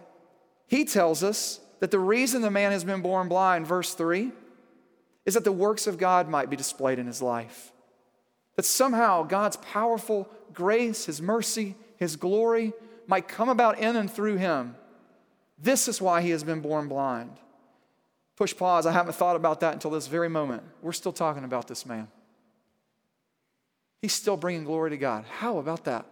He 0.66 0.84
tells 0.84 1.22
us 1.22 1.60
that 1.78 1.92
the 1.92 2.00
reason 2.00 2.42
the 2.42 2.50
man 2.50 2.72
has 2.72 2.82
been 2.82 3.02
born 3.02 3.28
blind, 3.28 3.68
verse 3.68 3.94
3, 3.94 4.32
is 5.24 5.34
that 5.34 5.44
the 5.44 5.52
works 5.52 5.86
of 5.86 5.96
God 5.96 6.28
might 6.28 6.50
be 6.50 6.56
displayed 6.56 6.98
in 6.98 7.06
his 7.06 7.22
life. 7.22 7.70
That 8.56 8.64
somehow 8.64 9.22
God's 9.24 9.56
powerful 9.56 10.28
grace, 10.52 11.06
his 11.06 11.20
mercy, 11.20 11.74
his 11.96 12.16
glory 12.16 12.72
might 13.06 13.28
come 13.28 13.48
about 13.48 13.78
in 13.78 13.96
and 13.96 14.10
through 14.10 14.36
him. 14.36 14.76
This 15.58 15.88
is 15.88 16.00
why 16.00 16.22
he 16.22 16.30
has 16.30 16.44
been 16.44 16.60
born 16.60 16.88
blind. 16.88 17.30
Push 18.36 18.56
pause. 18.56 18.86
I 18.86 18.92
haven't 18.92 19.14
thought 19.14 19.36
about 19.36 19.60
that 19.60 19.74
until 19.74 19.90
this 19.90 20.06
very 20.06 20.28
moment. 20.28 20.62
We're 20.82 20.92
still 20.92 21.12
talking 21.12 21.44
about 21.44 21.68
this 21.68 21.86
man. 21.86 22.08
He's 24.02 24.12
still 24.12 24.36
bringing 24.36 24.64
glory 24.64 24.90
to 24.90 24.96
God. 24.96 25.24
How 25.24 25.58
about 25.58 25.84
that? 25.84 26.04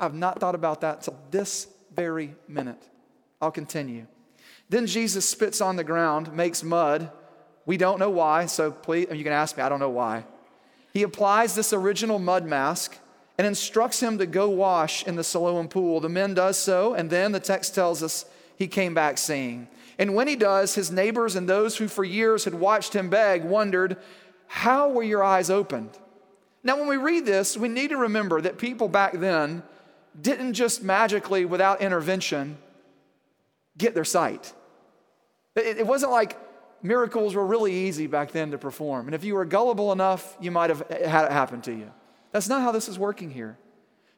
I've 0.00 0.14
not 0.14 0.40
thought 0.40 0.54
about 0.54 0.80
that 0.80 1.02
till 1.02 1.18
this 1.30 1.68
very 1.94 2.34
minute. 2.48 2.82
I'll 3.40 3.50
continue. 3.50 4.06
Then 4.68 4.86
Jesus 4.86 5.28
spits 5.28 5.60
on 5.60 5.76
the 5.76 5.84
ground, 5.84 6.32
makes 6.32 6.62
mud. 6.62 7.10
We 7.66 7.76
don't 7.76 7.98
know 7.98 8.10
why, 8.10 8.46
so 8.46 8.72
please, 8.72 9.08
you 9.12 9.22
can 9.22 9.32
ask 9.32 9.56
me, 9.56 9.62
I 9.62 9.68
don't 9.68 9.80
know 9.80 9.90
why. 9.90 10.24
He 10.94 11.02
applies 11.02 11.54
this 11.54 11.72
original 11.72 12.18
mud 12.18 12.46
mask 12.46 12.96
and 13.36 13.46
instructs 13.46 14.00
him 14.00 14.16
to 14.18 14.26
go 14.26 14.48
wash 14.48 15.04
in 15.04 15.16
the 15.16 15.24
Siloam 15.24 15.68
pool. 15.68 16.00
The 16.00 16.08
men 16.08 16.34
does 16.34 16.56
so, 16.56 16.94
and 16.94 17.10
then 17.10 17.32
the 17.32 17.40
text 17.40 17.74
tells 17.74 18.02
us 18.02 18.24
he 18.56 18.68
came 18.68 18.94
back 18.94 19.18
seeing. 19.18 19.66
And 19.98 20.14
when 20.14 20.28
he 20.28 20.36
does, 20.36 20.76
his 20.76 20.92
neighbors 20.92 21.34
and 21.34 21.48
those 21.48 21.76
who 21.76 21.88
for 21.88 22.04
years 22.04 22.44
had 22.44 22.54
watched 22.54 22.94
him 22.94 23.10
beg 23.10 23.44
wondered, 23.44 23.96
How 24.46 24.88
were 24.88 25.02
your 25.02 25.24
eyes 25.24 25.50
opened? 25.50 25.90
Now, 26.62 26.78
when 26.78 26.88
we 26.88 26.96
read 26.96 27.26
this, 27.26 27.56
we 27.56 27.68
need 27.68 27.90
to 27.90 27.96
remember 27.96 28.40
that 28.40 28.56
people 28.56 28.88
back 28.88 29.12
then 29.12 29.62
didn't 30.20 30.54
just 30.54 30.82
magically, 30.82 31.44
without 31.44 31.82
intervention, 31.82 32.56
get 33.76 33.94
their 33.94 34.04
sight. 34.04 34.52
It, 35.56 35.86
wasn't 35.86 36.12
like 36.12 36.36
miracles 36.84 37.34
were 37.34 37.44
really 37.44 37.72
easy 37.72 38.06
back 38.06 38.30
then 38.30 38.52
to 38.52 38.58
perform. 38.58 39.06
And 39.06 39.14
if 39.14 39.24
you 39.24 39.34
were 39.34 39.44
gullible 39.44 39.90
enough, 39.90 40.36
you 40.38 40.50
might 40.50 40.70
have 40.70 40.86
had 40.88 41.24
it 41.24 41.32
happen 41.32 41.60
to 41.62 41.72
you. 41.72 41.90
That's 42.30 42.48
not 42.48 42.62
how 42.62 42.70
this 42.70 42.88
is 42.88 42.98
working 42.98 43.30
here. 43.30 43.56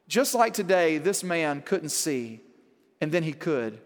Just 0.07 0.35
like 0.35 0.53
today, 0.53 0.97
this 0.97 1.23
man 1.23 1.61
couldn't 1.61 1.89
see, 1.89 2.41
and 3.01 3.11
then 3.11 3.23
he 3.23 3.33
could 3.33 3.79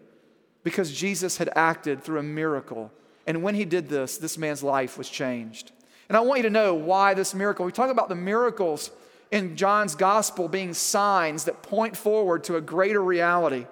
because 0.64 0.92
Jesus 0.92 1.38
had 1.38 1.48
acted 1.56 2.02
through 2.02 2.18
a 2.18 2.22
miracle. 2.24 2.92
And 3.26 3.42
when 3.42 3.54
he 3.54 3.64
did 3.64 3.88
this, 3.88 4.18
this 4.18 4.36
man's 4.36 4.62
life 4.62 4.98
was 4.98 5.08
changed. 5.08 5.72
And 6.08 6.16
I 6.16 6.20
want 6.20 6.38
you 6.38 6.44
to 6.44 6.50
know 6.50 6.74
why 6.74 7.14
this 7.14 7.34
miracle. 7.34 7.64
We 7.64 7.72
talk 7.72 7.90
about 7.90 8.08
the 8.08 8.14
miracles 8.14 8.90
in 9.30 9.56
John's 9.56 9.94
gospel 9.94 10.48
being 10.48 10.74
signs 10.74 11.44
that 11.44 11.62
point 11.62 11.96
forward 11.96 12.44
to 12.44 12.56
a 12.56 12.60
greater 12.60 13.02
reality. 13.02 13.66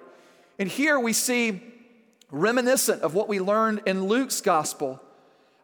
And 0.57 0.69
here 0.69 0.99
we 0.99 1.13
see 1.13 1.61
reminiscent 2.31 3.01
of 3.01 3.13
what 3.13 3.27
we 3.27 3.39
learned 3.39 3.81
in 3.85 4.05
Luke's 4.05 4.41
gospel 4.41 5.01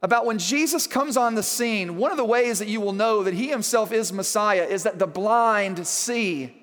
about 0.01 0.25
when 0.25 0.37
Jesus 0.37 0.85
comes 0.85 1.17
on 1.17 1.35
the 1.35 1.43
scene. 1.43 1.97
One 1.97 2.11
of 2.11 2.17
the 2.17 2.25
ways 2.25 2.59
that 2.59 2.67
you 2.67 2.79
will 2.81 2.93
know 2.93 3.23
that 3.23 3.33
he 3.33 3.49
himself 3.49 3.91
is 3.91 4.13
Messiah 4.13 4.63
is 4.63 4.83
that 4.83 4.99
the 4.99 5.07
blind 5.07 5.87
see. 5.87 6.53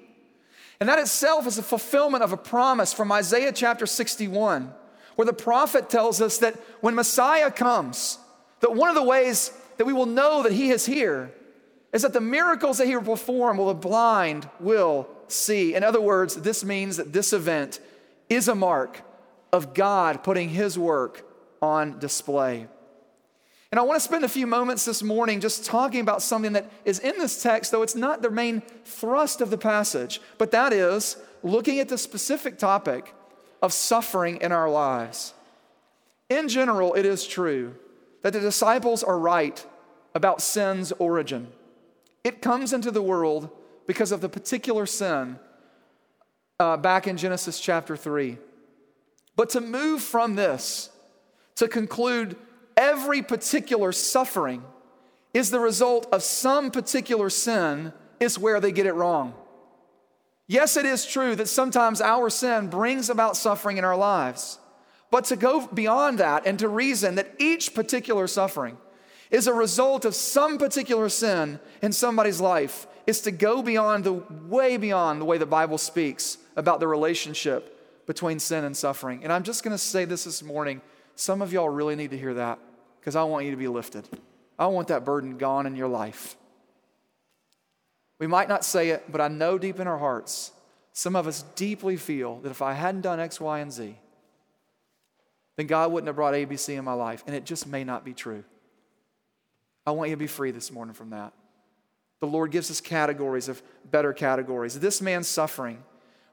And 0.79 0.89
that 0.89 0.99
itself 0.99 1.47
is 1.47 1.59
a 1.59 1.63
fulfillment 1.63 2.23
of 2.23 2.33
a 2.33 2.37
promise 2.37 2.93
from 2.93 3.11
Isaiah 3.11 3.53
chapter 3.53 3.87
61, 3.87 4.73
where 5.17 5.27
the 5.27 5.33
prophet 5.33 5.89
tells 5.89 6.21
us 6.21 6.39
that 6.39 6.55
when 6.81 6.95
Messiah 6.95 7.51
comes, 7.51 8.19
that 8.61 8.75
one 8.75 8.89
of 8.89 8.95
the 8.95 9.03
ways 9.03 9.53
that 9.79 9.85
we 9.85 9.93
will 9.93 10.07
know 10.07 10.43
that 10.43 10.53
he 10.53 10.71
is 10.71 10.87
here 10.87 11.33
is 11.93 12.03
that 12.03 12.13
the 12.13 12.21
miracles 12.21 12.79
that 12.79 12.87
he 12.87 12.97
will 12.97 13.17
perform 13.17 13.57
will 13.57 13.69
the 13.69 13.75
blind 13.75 14.49
will 14.61 15.09
see. 15.29 15.75
In 15.75 15.85
other 15.85 16.01
words, 16.01 16.37
this 16.37 16.65
means 16.65 16.97
that 16.97 17.13
this 17.13 17.33
event 17.33 17.81
is 18.29 18.49
a 18.49 18.55
mark 18.55 19.01
of 19.55 19.73
God 19.73 20.25
putting 20.25 20.49
his 20.49 20.77
work 20.77 21.25
on 21.63 22.01
display. 22.01 22.67
And 23.71 23.79
I 23.79 23.85
want 23.85 23.97
to 23.97 24.05
spend 24.05 24.25
a 24.25 24.29
few 24.29 24.49
moments 24.49 24.85
this 24.85 25.01
morning 25.01 25.41
just 25.41 25.65
talking 25.65 26.01
about 26.01 26.23
something 26.23 26.55
that 26.55 26.71
is 26.85 26.99
in 26.99 27.19
this 27.19 27.41
text, 27.41 27.71
though 27.71 27.83
it's 27.83 27.95
not 27.95 28.21
the 28.21 28.31
main 28.31 28.63
thrust 28.85 29.41
of 29.41 29.51
the 29.51 29.57
passage, 29.57 30.21
but 30.39 30.51
that 30.51 30.73
is 30.73 31.17
looking 31.45 31.79
at 31.79 31.89
the 31.89 31.97
specific 31.97 32.59
topic 32.59 33.15
of 33.63 33.73
suffering 33.73 34.39
in 34.39 34.51
our 34.51 34.69
lives. 34.69 35.35
In 36.29 36.49
general, 36.49 36.95
it 36.95 37.07
is 37.07 37.25
true 37.25 37.77
that 38.23 38.33
the 38.33 38.41
disciples 38.41 39.05
are 39.05 39.19
right 39.19 39.65
about 40.17 40.43
sin's 40.43 40.91
origin. 40.93 41.47
It 42.25 42.43
comes 42.43 42.73
into 42.73 42.91
the 42.91 43.03
world 43.03 43.51
because 43.87 44.11
of 44.11 44.21
the 44.21 44.29
particular 44.29 44.85
sin 44.85 45.39
uh, 46.59 46.77
back 46.77 47.07
in 47.07 47.17
Genesis 47.17 47.61
chapter 47.61 47.97
3. 47.97 48.39
But 49.37 49.51
to 49.51 49.61
move 49.61 50.03
from 50.03 50.37
this, 50.37 50.91
to 51.57 51.69
conclude 51.69 52.37
every 52.77 53.23
particular 53.23 53.93
suffering 53.93 54.63
is 55.33 55.51
the 55.51 55.61
result 55.61 56.07
of 56.13 56.23
some 56.23 56.71
particular 56.71 57.29
sin, 57.31 57.93
is 58.21 58.39
where 58.39 58.61
they 58.61 58.71
get 58.71 58.87
it 58.87 58.95
wrong. 58.95 59.35
Yes, 60.47 60.77
it 60.77 60.85
is 60.85 61.07
true 61.07 61.35
that 61.37 61.49
sometimes 61.49 62.01
our 62.01 62.31
sin 62.31 62.69
brings 62.69 63.11
about 63.11 63.37
suffering 63.37 63.77
in 63.77 63.85
our 63.85 63.97
lives. 63.97 64.59
But 65.11 65.25
to 65.27 65.37
go 65.37 65.67
beyond 65.67 66.19
that 66.19 66.47
and 66.47 66.59
to 66.59 66.69
reason 66.69 67.17
that 67.17 67.35
each 67.39 67.75
particular 67.75 68.27
suffering 68.27 68.77
is 69.31 69.47
a 69.47 69.55
result 69.55 70.05
of 70.05 70.15
some 70.15 70.59
particular 70.59 71.09
sin 71.09 71.59
in 71.83 71.93
somebody's 71.93 72.41
life 72.41 72.87
is 73.07 73.21
to 73.23 73.31
go 73.31 73.63
beyond 73.63 74.05
the 74.05 74.13
way 74.13 74.77
beyond 74.77 75.21
the 75.21 75.25
way 75.25 75.39
the 75.39 75.47
Bible 75.47 75.79
speaks 75.79 76.39
about 76.57 76.79
the 76.79 76.87
relationship 76.87 77.74
between 78.07 78.39
sin 78.39 78.65
and 78.65 78.77
suffering. 78.77 79.25
And 79.25 79.33
I'm 79.33 79.43
just 79.43 79.63
going 79.63 79.73
to 79.73 79.79
say 79.79 80.05
this 80.05 80.25
this 80.25 80.43
morning. 80.43 80.81
Some 81.17 81.43
of 81.43 81.53
y'all 81.53 81.69
really 81.69 81.97
need 81.97 82.11
to 82.11 82.19
hear 82.19 82.35
that 82.35 82.59
because 83.01 83.17
I 83.17 83.25
want 83.25 83.45
you 83.45 83.51
to 83.51 83.57
be 83.57 83.69
lifted. 83.69 84.09
I 84.59 84.67
want 84.67 84.89
that 84.89 85.05
burden 85.05 85.39
gone 85.39 85.67
in 85.67 85.77
your 85.77 85.89
life. 85.89 86.37
We 88.19 88.27
might 88.27 88.49
not 88.49 88.65
say 88.65 88.91
it, 88.91 89.11
but 89.11 89.21
I 89.21 89.29
know 89.29 89.59
deep 89.59 89.81
in 89.81 89.87
our 89.87 89.99
hearts, 89.99 90.53
some 90.93 91.17
of 91.17 91.27
us 91.27 91.43
deeply 91.57 91.97
feel 91.97 92.39
that 92.41 92.51
if 92.51 92.63
I 92.63 92.73
hadn't 92.73 93.01
done 93.01 93.19
X, 93.21 93.41
Y, 93.41 93.59
and 93.59 93.73
Z, 93.73 93.97
then 95.57 95.67
God 95.67 95.93
wouldn't 95.93 96.07
have 96.07 96.17
brought 96.17 96.35
ABC 96.35 96.77
in 96.77 96.85
my 96.85 96.93
life. 96.93 97.23
And 97.27 97.35
it 97.35 97.45
just 97.45 97.67
may 97.67 97.85
not 97.85 98.05
be 98.05 98.13
true. 98.13 98.45
I 99.87 99.91
want 99.91 100.11
you 100.11 100.17
to 100.17 100.21
be 100.21 100.27
free 100.27 100.51
this 100.51 100.71
morning 100.73 100.95
from 100.95 101.11
that. 101.11 101.33
The 102.21 102.27
Lord 102.27 102.51
gives 102.51 102.71
us 102.71 102.81
categories 102.81 103.49
of 103.49 103.63
better 103.91 104.13
categories. 104.13 104.79
This 104.79 105.03
man's 105.03 105.29
suffering 105.29 105.83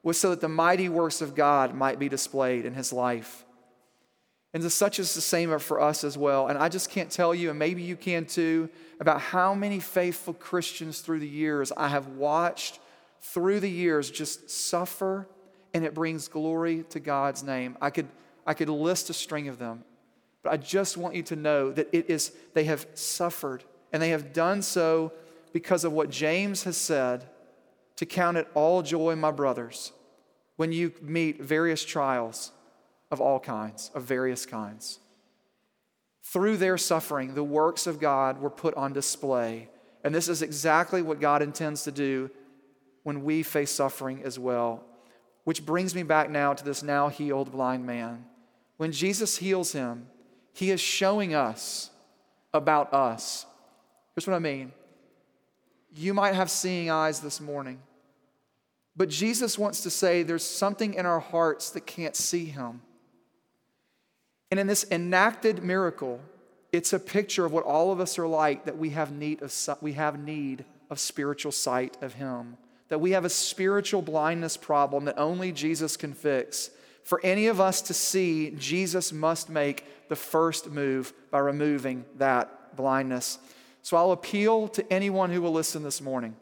was 0.03 0.17
so 0.17 0.31
that 0.31 0.41
the 0.41 0.50
mighty 0.50 0.89
works 0.89 1.22
of 1.22 1.36
God 1.36 1.74
might 1.75 2.00
be 2.00 2.10
displayed 2.10 2.65
in 2.65 2.74
his 2.74 2.91
life. 2.91 3.46
And 4.53 4.70
such 4.72 5.00
is 5.00 5.13
the 5.13 5.22
same 5.22 5.58
for 5.60 5.79
us 5.79 6.03
as 6.03 6.17
well. 6.17 6.48
And 6.48 6.58
I 6.58 6.67
just 6.67 6.89
can't 6.89 7.10
tell 7.10 7.34
you, 7.34 7.50
and 7.50 7.60
maybe 7.60 7.81
you 7.81 7.96
can 7.96 8.25
too, 8.25 8.70
about 9.00 9.22
how 9.22 9.53
many 9.53 9.79
faithful 9.79 10.34
Christians 10.34 11.00
through 11.00 11.20
the 11.20 11.27
years 11.27 11.72
I 11.75 11.88
have 11.88 12.08
watched 12.08 12.79
through 13.22 13.60
the 13.60 13.70
years 13.70 14.10
just 14.10 14.50
suffer, 14.50 15.27
and 15.74 15.86
it 15.86 15.93
brings 15.93 16.27
glory 16.27 16.84
to 16.89 17.00
God's 17.00 17.43
name. 17.43 17.77
I 17.79 17.91
could, 17.91 18.08
I 18.46 18.53
could 18.53 18.67
list 18.67 19.10
a 19.10 19.13
string 19.13 19.48
of 19.48 19.60
them. 19.60 19.84
But 20.43 20.53
I 20.53 20.58
just 20.58 20.98
want 20.98 21.15
you 21.15 21.24
to 21.24 21.36
know 21.36 21.72
that 21.72 21.88
it 21.91 22.10
is, 22.10 22.31
they 22.53 22.63
have 22.63 22.88
suffered 22.96 23.63
and 23.93 24.01
they 24.01 24.10
have 24.10 24.34
done 24.34 24.63
so 24.63 25.13
because 25.53 25.84
of 25.84 25.93
what 25.93 26.10
James 26.10 26.63
has 26.63 26.77
said 26.77 27.29
to 27.98 28.05
count 28.05 28.38
it 28.38 28.48
all 28.53 28.81
joy, 28.81 29.15
my 29.15 29.31
brothers, 29.31 29.91
when 30.55 30.71
you 30.71 30.93
meet 31.01 31.41
various 31.41 31.83
trials 31.83 32.51
of 33.12 33.19
all 33.19 33.39
kinds, 33.39 33.91
of 33.93 34.03
various 34.03 34.45
kinds. 34.45 35.00
Through 36.24 36.57
their 36.57 36.77
suffering, 36.77 37.33
the 37.33 37.43
works 37.43 37.88
of 37.88 38.00
God 38.00 38.39
were 38.39 38.50
put 38.50 38.74
on 38.75 38.93
display. 38.93 39.69
And 40.03 40.15
this 40.15 40.29
is 40.29 40.41
exactly 40.41 41.01
what 41.01 41.19
God 41.19 41.41
intends 41.41 41.83
to 41.83 41.91
do 41.91 42.31
when 43.03 43.24
we 43.24 43.43
face 43.43 43.71
suffering 43.71 44.21
as 44.24 44.39
well. 44.39 44.83
Which 45.43 45.65
brings 45.65 45.93
me 45.93 46.03
back 46.03 46.29
now 46.29 46.53
to 46.53 46.63
this 46.63 46.83
now 46.83 47.10
healed 47.10 47.51
blind 47.51 47.86
man. 47.86 48.25
When 48.77 48.91
Jesus 48.91 49.38
heals 49.38 49.74
him, 49.74 50.07
he 50.53 50.71
is 50.71 50.79
showing 50.79 51.33
us 51.33 51.89
about 52.53 52.93
us. 52.93 53.45
Here's 54.15 54.27
what 54.27 54.36
I 54.36 54.39
mean 54.39 54.71
you 55.95 56.13
might 56.13 56.36
have 56.36 56.50
seeing 56.50 56.89
eyes 56.89 57.19
this 57.19 57.41
morning, 57.41 57.79
but 58.95 59.10
Jesus 59.10 59.57
wants 59.57 59.81
to 59.83 59.89
say 59.89 60.24
there's 60.24 60.43
something 60.43 60.93
in 60.93 61.05
our 61.05 61.19
hearts 61.19 61.71
that 61.71 61.86
can't 61.86 62.15
see 62.15 62.45
him. 62.45 62.81
And 64.50 64.60
in 64.60 64.67
this 64.67 64.86
enacted 64.91 65.63
miracle, 65.63 66.19
it's 66.71 66.93
a 66.93 67.00
picture 67.00 67.45
of 67.45 67.53
what 67.53 67.63
all 67.63 67.91
of 67.91 68.00
us 68.00 68.19
are 68.19 68.27
like 68.27 68.65
that 68.65 68.77
we 68.77 68.89
have 68.91 69.12
need 69.12 69.41
of, 69.41 69.53
we 69.81 69.93
have 69.93 70.19
need 70.19 70.65
of 70.89 71.00
spiritual 71.00 71.51
sight 71.51 71.98
of 72.01 72.13
him 72.13 72.57
that 72.91 73.00
we 73.00 73.12
have 73.12 73.24
a 73.24 73.29
spiritual 73.29 74.01
blindness 74.01 74.57
problem 74.57 75.05
that 75.05 75.17
only 75.17 75.53
Jesus 75.53 75.95
can 75.95 76.13
fix. 76.13 76.71
For 77.05 77.21
any 77.24 77.48
of 77.48 77.62
us 77.62 77.81
to 77.83 77.93
see, 77.93 78.51
Jesus 78.60 79.13
must 79.13 79.50
make 79.50 79.86
the 80.10 80.15
first 80.17 80.69
move 80.69 81.13
by 81.31 81.39
removing 81.39 82.03
that 82.17 82.75
blindness. 82.75 83.39
So 83.81 83.97
I'll 83.97 84.11
appeal 84.11 84.67
to 84.69 84.93
anyone 84.93 85.31
who 85.31 85.41
will 85.41 85.51
listen 85.51 85.83
this 85.83 86.01
morning. 86.01 86.35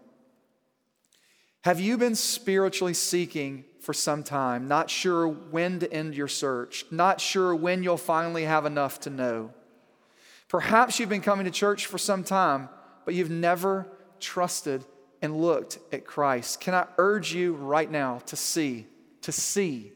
Have 1.62 1.79
you 1.79 1.98
been 1.98 2.15
spiritually 2.15 2.93
seeking 2.93 3.65
for 3.81 3.93
some 3.93 4.24
time, 4.24 4.67
not 4.67 4.89
sure 4.89 5.27
when 5.27 5.79
to 5.79 5.91
end 5.91 6.15
your 6.15 6.27
search, 6.27 6.86
not 6.91 7.19
sure 7.19 7.53
when 7.53 7.84
you'll 7.84 7.98
finally 7.98 8.43
have 8.46 8.65
enough 8.65 9.00
to 9.01 9.10
know? 9.10 9.53
Perhaps 10.48 11.00
you've 11.00 11.10
been 11.10 11.22
coming 11.22 11.46
to 11.46 11.51
church 11.51 11.86
for 11.86 11.98
some 11.98 12.24
time, 12.24 12.69
but 13.05 13.13
you've 13.13 13.29
never 13.29 13.88
trusted 14.19 14.84
and 15.22 15.39
looked 15.39 15.79
at 15.91 16.05
Christ. 16.05 16.62
Can 16.62 16.74
I 16.74 16.88
urge 16.98 17.34
you 17.34 17.53
right 17.53 17.89
now 17.89 18.19
to 18.27 18.36
see, 18.36 18.88
to 19.22 19.31
see? 19.31 19.91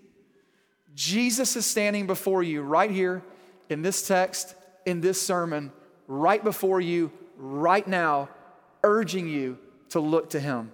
Jesus 0.96 1.56
is 1.56 1.66
standing 1.66 2.08
before 2.08 2.44
you 2.44 2.62
right 2.62 2.92
here 2.92 3.24
in 3.70 3.82
this 3.82 4.08
text, 4.08 4.54
in 4.86 5.02
this 5.02 5.20
sermon, 5.22 5.72
right 6.08 6.44
before 6.44 6.82
you, 6.82 7.12
right 7.38 7.88
now, 7.88 8.30
urging 8.84 9.28
you 9.28 9.58
to 9.90 10.00
look 10.00 10.32
to 10.32 10.40
Him. 10.40 10.72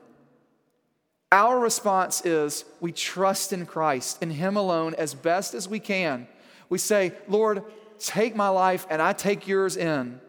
Our 1.32 1.60
response 1.60 2.25
is 2.25 2.66
we 2.80 2.92
trust 2.92 3.54
in 3.54 3.66
Christ, 3.66 4.22
in 4.22 4.32
Him 4.32 4.58
alone, 4.58 4.96
as 4.98 5.13
best 5.13 5.54
as 5.54 5.68
we 5.68 5.80
can. 5.80 6.28
We 6.70 6.78
say, 6.78 7.13
Lord, 7.28 7.63
take 8.00 8.36
my 8.36 8.50
life 8.50 8.88
and 8.89 9.01
I 9.01 9.13
take 9.13 9.48
yours 9.48 9.78
in. 9.78 10.20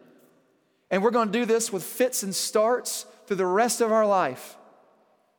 And 0.91 1.01
we're 1.01 1.11
going 1.11 1.31
to 1.31 1.39
do 1.39 1.45
this 1.45 1.71
with 1.71 1.83
fits 1.83 2.21
and 2.21 2.35
starts 2.35 3.05
through 3.25 3.37
the 3.37 3.45
rest 3.45 3.81
of 3.81 3.91
our 3.91 4.05
life. 4.05 4.57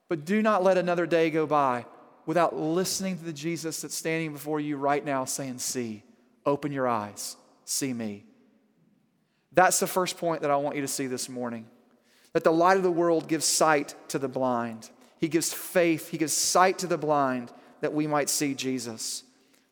But 0.08 0.24
do 0.24 0.42
not 0.42 0.64
let 0.64 0.78
another 0.78 1.06
day 1.06 1.30
go 1.30 1.46
by 1.46 1.86
without 2.26 2.56
listening 2.56 3.18
to 3.18 3.24
the 3.24 3.32
Jesus 3.32 3.82
that's 3.82 3.94
standing 3.94 4.32
before 4.32 4.60
you 4.60 4.76
right 4.76 5.04
now 5.04 5.24
saying, 5.24 5.58
See, 5.58 6.02
open 6.46 6.72
your 6.72 6.88
eyes, 6.88 7.36
see 7.64 7.92
me. 7.92 8.24
That's 9.54 9.80
the 9.80 9.86
first 9.86 10.16
point 10.16 10.42
that 10.42 10.50
I 10.50 10.56
want 10.56 10.76
you 10.76 10.82
to 10.82 10.88
see 10.88 11.06
this 11.06 11.28
morning. 11.28 11.66
That 12.32 12.44
the 12.44 12.52
light 12.52 12.78
of 12.78 12.82
the 12.82 12.90
world 12.90 13.28
gives 13.28 13.44
sight 13.44 13.94
to 14.08 14.18
the 14.18 14.28
blind. 14.28 14.90
He 15.18 15.28
gives 15.28 15.52
faith, 15.52 16.08
He 16.08 16.18
gives 16.18 16.32
sight 16.32 16.78
to 16.78 16.86
the 16.86 16.98
blind 16.98 17.52
that 17.80 17.92
we 17.92 18.06
might 18.06 18.30
see 18.30 18.54
Jesus. 18.54 19.24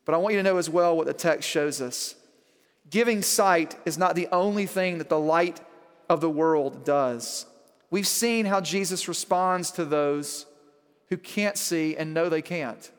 But 0.05 0.15
I 0.15 0.17
want 0.17 0.33
you 0.33 0.39
to 0.39 0.43
know 0.43 0.57
as 0.57 0.69
well 0.69 0.95
what 0.95 1.07
the 1.07 1.13
text 1.13 1.49
shows 1.49 1.81
us. 1.81 2.15
Giving 2.89 3.21
sight 3.21 3.77
is 3.85 3.97
not 3.97 4.15
the 4.15 4.27
only 4.31 4.65
thing 4.65 4.97
that 4.97 5.09
the 5.09 5.19
light 5.19 5.61
of 6.09 6.21
the 6.21 6.29
world 6.29 6.83
does. 6.83 7.45
We've 7.89 8.07
seen 8.07 8.45
how 8.45 8.61
Jesus 8.61 9.07
responds 9.07 9.71
to 9.71 9.85
those 9.85 10.45
who 11.07 11.17
can't 11.17 11.57
see 11.57 11.95
and 11.95 12.13
know 12.13 12.29
they 12.29 12.41
can't. 12.41 12.89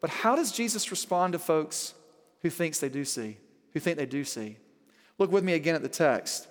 But 0.00 0.10
how 0.10 0.36
does 0.36 0.52
Jesus 0.52 0.90
respond 0.90 1.32
to 1.32 1.38
folks 1.38 1.94
who 2.42 2.50
thinks 2.50 2.78
they 2.78 2.88
do 2.88 3.04
see, 3.04 3.38
who 3.72 3.80
think 3.80 3.98
they 3.98 4.06
do 4.06 4.24
see? 4.24 4.56
Look 5.18 5.32
with 5.32 5.44
me 5.44 5.54
again 5.54 5.74
at 5.74 5.82
the 5.82 5.88
text. 5.88 6.46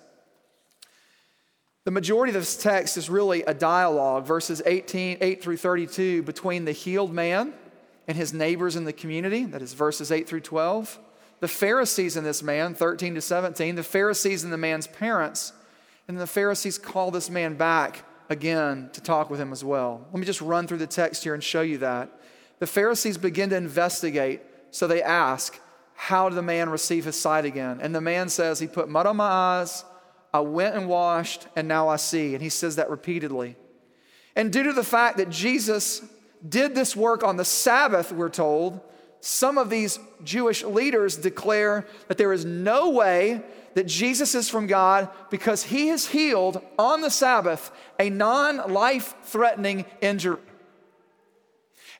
The 1.84 1.90
majority 1.90 2.30
of 2.30 2.40
this 2.40 2.56
text 2.56 2.96
is 2.98 3.08
really 3.08 3.42
a 3.44 3.54
dialogue, 3.54 4.26
verses 4.26 4.60
18, 4.66 5.18
8 5.20 5.42
through 5.42 5.56
32, 5.56 6.22
between 6.22 6.66
the 6.66 6.72
healed 6.72 7.12
man 7.12 7.54
and 8.06 8.16
his 8.16 8.34
neighbors 8.34 8.76
in 8.76 8.84
the 8.84 8.92
community. 8.92 9.44
That 9.44 9.62
is 9.62 9.72
verses 9.72 10.12
8 10.12 10.28
through 10.28 10.40
12. 10.40 10.98
The 11.40 11.48
Pharisees 11.48 12.16
and 12.16 12.26
this 12.26 12.42
man, 12.42 12.74
13 12.74 13.14
to 13.14 13.20
17. 13.20 13.76
The 13.76 13.82
Pharisees 13.82 14.44
and 14.44 14.52
the 14.52 14.58
man's 14.58 14.86
parents 14.86 15.52
and 16.08 16.18
the 16.18 16.26
Pharisees 16.26 16.78
call 16.78 17.10
this 17.10 17.30
man 17.30 17.54
back 17.54 18.04
again 18.30 18.90
to 18.94 19.00
talk 19.00 19.30
with 19.30 19.40
him 19.40 19.52
as 19.52 19.62
well. 19.62 20.06
Let 20.10 20.18
me 20.18 20.26
just 20.26 20.40
run 20.40 20.66
through 20.66 20.78
the 20.78 20.86
text 20.86 21.22
here 21.22 21.34
and 21.34 21.44
show 21.44 21.60
you 21.60 21.78
that. 21.78 22.10
The 22.58 22.66
Pharisees 22.66 23.18
begin 23.18 23.50
to 23.50 23.56
investigate, 23.56 24.40
so 24.70 24.86
they 24.86 25.02
ask, 25.02 25.60
How 26.00 26.28
did 26.28 26.36
the 26.36 26.42
man 26.42 26.70
receive 26.70 27.06
his 27.06 27.18
sight 27.18 27.44
again? 27.44 27.80
And 27.82 27.92
the 27.92 28.00
man 28.00 28.28
says, 28.28 28.60
He 28.60 28.68
put 28.68 28.88
mud 28.88 29.06
on 29.06 29.16
my 29.16 29.26
eyes, 29.26 29.84
I 30.32 30.38
went 30.38 30.76
and 30.76 30.88
washed, 30.88 31.48
and 31.56 31.66
now 31.66 31.88
I 31.88 31.96
see. 31.96 32.34
And 32.34 32.42
he 32.42 32.50
says 32.50 32.76
that 32.76 32.88
repeatedly. 32.88 33.56
And 34.36 34.52
due 34.52 34.62
to 34.62 34.72
the 34.72 34.84
fact 34.84 35.16
that 35.16 35.28
Jesus 35.28 36.00
did 36.48 36.76
this 36.76 36.94
work 36.94 37.24
on 37.24 37.36
the 37.36 37.44
Sabbath, 37.44 38.12
we're 38.12 38.28
told, 38.28 38.80
some 39.20 39.58
of 39.58 39.70
these 39.70 39.98
Jewish 40.22 40.62
leaders 40.62 41.16
declare 41.16 41.84
that 42.06 42.16
there 42.16 42.32
is 42.32 42.44
no 42.44 42.90
way 42.90 43.42
that 43.74 43.88
Jesus 43.88 44.36
is 44.36 44.48
from 44.48 44.68
God 44.68 45.08
because 45.30 45.64
he 45.64 45.88
has 45.88 46.06
healed 46.06 46.62
on 46.78 47.00
the 47.00 47.10
Sabbath 47.10 47.72
a 47.98 48.08
non 48.08 48.72
life 48.72 49.16
threatening 49.24 49.84
injury. 50.00 50.38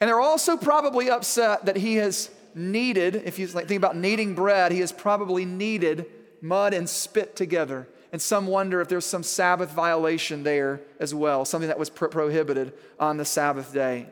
And 0.00 0.06
they're 0.06 0.20
also 0.20 0.56
probably 0.56 1.10
upset 1.10 1.66
that 1.66 1.76
he 1.76 1.96
has 1.96 2.30
kneaded, 2.54 3.16
if 3.24 3.38
you 3.38 3.46
think 3.46 3.70
about 3.70 3.96
kneading 3.96 4.34
bread, 4.34 4.72
he 4.72 4.80
has 4.80 4.92
probably 4.92 5.44
kneaded 5.44 6.06
mud 6.40 6.74
and 6.74 6.88
spit 6.88 7.36
together. 7.36 7.88
And 8.12 8.22
some 8.22 8.46
wonder 8.46 8.80
if 8.80 8.88
there's 8.88 9.04
some 9.04 9.22
Sabbath 9.22 9.70
violation 9.70 10.42
there 10.42 10.80
as 10.98 11.14
well, 11.14 11.44
something 11.44 11.68
that 11.68 11.78
was 11.78 11.90
pro- 11.90 12.08
prohibited 12.08 12.72
on 12.98 13.16
the 13.18 13.24
Sabbath 13.24 13.72
day. 13.72 14.06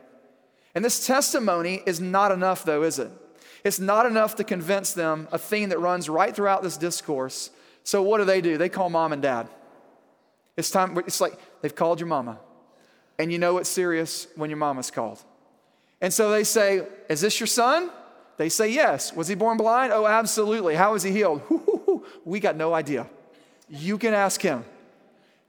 And 0.75 0.85
this 0.85 1.07
testimony 1.07 1.81
is 1.85 1.99
not 1.99 2.31
enough, 2.31 2.63
though, 2.63 2.83
is 2.83 2.99
it? 2.99 3.09
It's 3.63 3.79
not 3.79 4.05
enough 4.05 4.35
to 4.35 4.43
convince 4.43 4.93
them, 4.93 5.27
a 5.31 5.39
theme 5.39 5.69
that 5.69 5.79
runs 5.79 6.09
right 6.09 6.35
throughout 6.35 6.61
this 6.61 6.77
discourse. 6.77 7.49
So, 7.83 8.03
what 8.03 8.19
do 8.19 8.25
they 8.25 8.41
do? 8.41 8.57
They 8.57 8.69
call 8.69 8.89
mom 8.89 9.13
and 9.13 9.21
dad. 9.21 9.49
It's 10.55 10.69
time, 10.69 10.97
it's 10.99 11.19
like 11.19 11.33
they've 11.61 11.75
called 11.75 11.99
your 11.99 12.07
mama. 12.07 12.39
And 13.17 13.31
you 13.31 13.39
know 13.39 13.57
it's 13.57 13.69
serious 13.69 14.27
when 14.35 14.49
your 14.49 14.57
mama's 14.57 14.91
called. 14.91 15.23
And 16.01 16.13
so 16.13 16.29
they 16.29 16.43
say, 16.43 16.87
Is 17.09 17.21
this 17.21 17.39
your 17.39 17.47
son? 17.47 17.89
They 18.37 18.49
say, 18.49 18.69
Yes. 18.69 19.13
Was 19.13 19.27
he 19.27 19.35
born 19.35 19.57
blind? 19.57 19.91
Oh, 19.91 20.05
absolutely. 20.05 20.75
How 20.75 20.93
was 20.93 21.03
he 21.03 21.11
healed? 21.11 21.41
We 22.25 22.39
got 22.39 22.55
no 22.55 22.73
idea. 22.73 23.07
You 23.69 23.97
can 23.97 24.13
ask 24.13 24.41
him. 24.41 24.65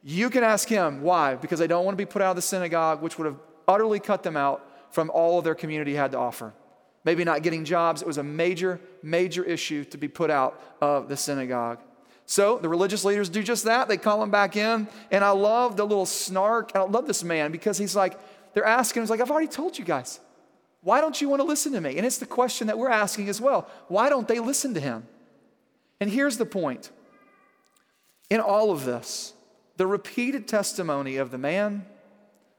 You 0.03 0.31
can 0.31 0.45
ask 0.45 0.69
him. 0.69 1.03
Why? 1.03 1.35
Because 1.35 1.59
they 1.59 1.67
don't 1.67 1.85
want 1.85 1.97
to 1.97 2.01
be 2.03 2.07
put 2.07 2.23
out 2.23 2.31
of 2.31 2.37
the 2.37 2.43
synagogue, 2.43 3.03
which 3.03 3.19
would 3.19 3.27
have 3.27 3.39
utterly 3.67 4.01
cut 4.01 4.23
them 4.23 4.37
out 4.37 4.65
from 4.91 5.11
all 5.11 5.39
of 5.39 5.45
their 5.45 5.55
community 5.55 5.95
had 5.95 6.13
to 6.13 6.19
offer. 6.19 6.55
Maybe 7.05 7.25
not 7.25 7.43
getting 7.43 7.65
jobs. 7.65 8.01
It 8.01 8.07
was 8.07 8.19
a 8.19 8.23
major, 8.23 8.81
major 9.03 9.45
issue 9.45 9.85
to 9.87 9.99
be 9.99 10.09
put 10.09 10.31
out 10.31 10.61
of 10.81 11.09
the 11.09 11.17
synagogue. 11.17 11.81
So 12.27 12.59
the 12.59 12.69
religious 12.69 13.05
leaders 13.05 13.29
do 13.29 13.43
just 13.43 13.65
that. 13.65 13.89
They 13.89 13.97
call 13.97 14.23
him 14.23 14.31
back 14.31 14.57
in. 14.57 14.89
And 15.11 15.25
I 15.25 15.31
love 15.31 15.77
the 15.77 15.85
little 15.85 16.07
snark. 16.07 16.73
I 16.75 16.83
love 16.83 17.07
this 17.07 17.25
man 17.25 17.51
because 17.53 17.79
he's 17.79 17.97
like, 17.97 18.19
they're 18.55 18.65
asking, 18.65 19.03
he's 19.03 19.11
like, 19.11 19.21
I've 19.21 19.31
already 19.31 19.49
told 19.49 19.79
you 19.79 19.85
guys. 19.85 20.21
Why 20.83 21.01
don't 21.01 21.21
you 21.21 21.29
want 21.29 21.41
to 21.41 21.47
listen 21.47 21.73
to 21.73 21.81
me? 21.81 21.97
And 21.97 22.07
it's 22.07 22.19
the 22.19 22.27
question 22.27 22.69
that 22.69 22.79
we're 22.79 22.91
asking 22.91 23.29
as 23.29 23.41
well. 23.41 23.69
Why 23.89 24.09
don't 24.09 24.29
they 24.29 24.39
listen 24.39 24.75
to 24.75 24.81
him? 24.81 25.07
And 26.01 26.11
here's 26.11 26.37
the 26.37 26.47
point 26.47 26.91
in 28.31 28.41
all 28.41 28.71
of 28.71 28.85
this, 28.85 29.33
the 29.77 29.87
repeated 29.87 30.47
testimony 30.47 31.17
of 31.17 31.31
the 31.31 31.39
man, 31.39 31.87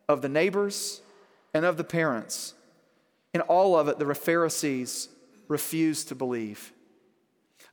of 0.07 0.21
the 0.21 0.29
neighbors, 0.29 1.01
and 1.53 1.63
of 1.65 1.77
the 1.77 1.83
parents. 1.83 2.53
In 3.33 3.41
all 3.41 3.77
of 3.77 3.87
it, 3.87 3.99
the 3.99 4.15
Pharisees 4.15 5.09
refused 5.47 6.07
to 6.07 6.15
believe. 6.15 6.73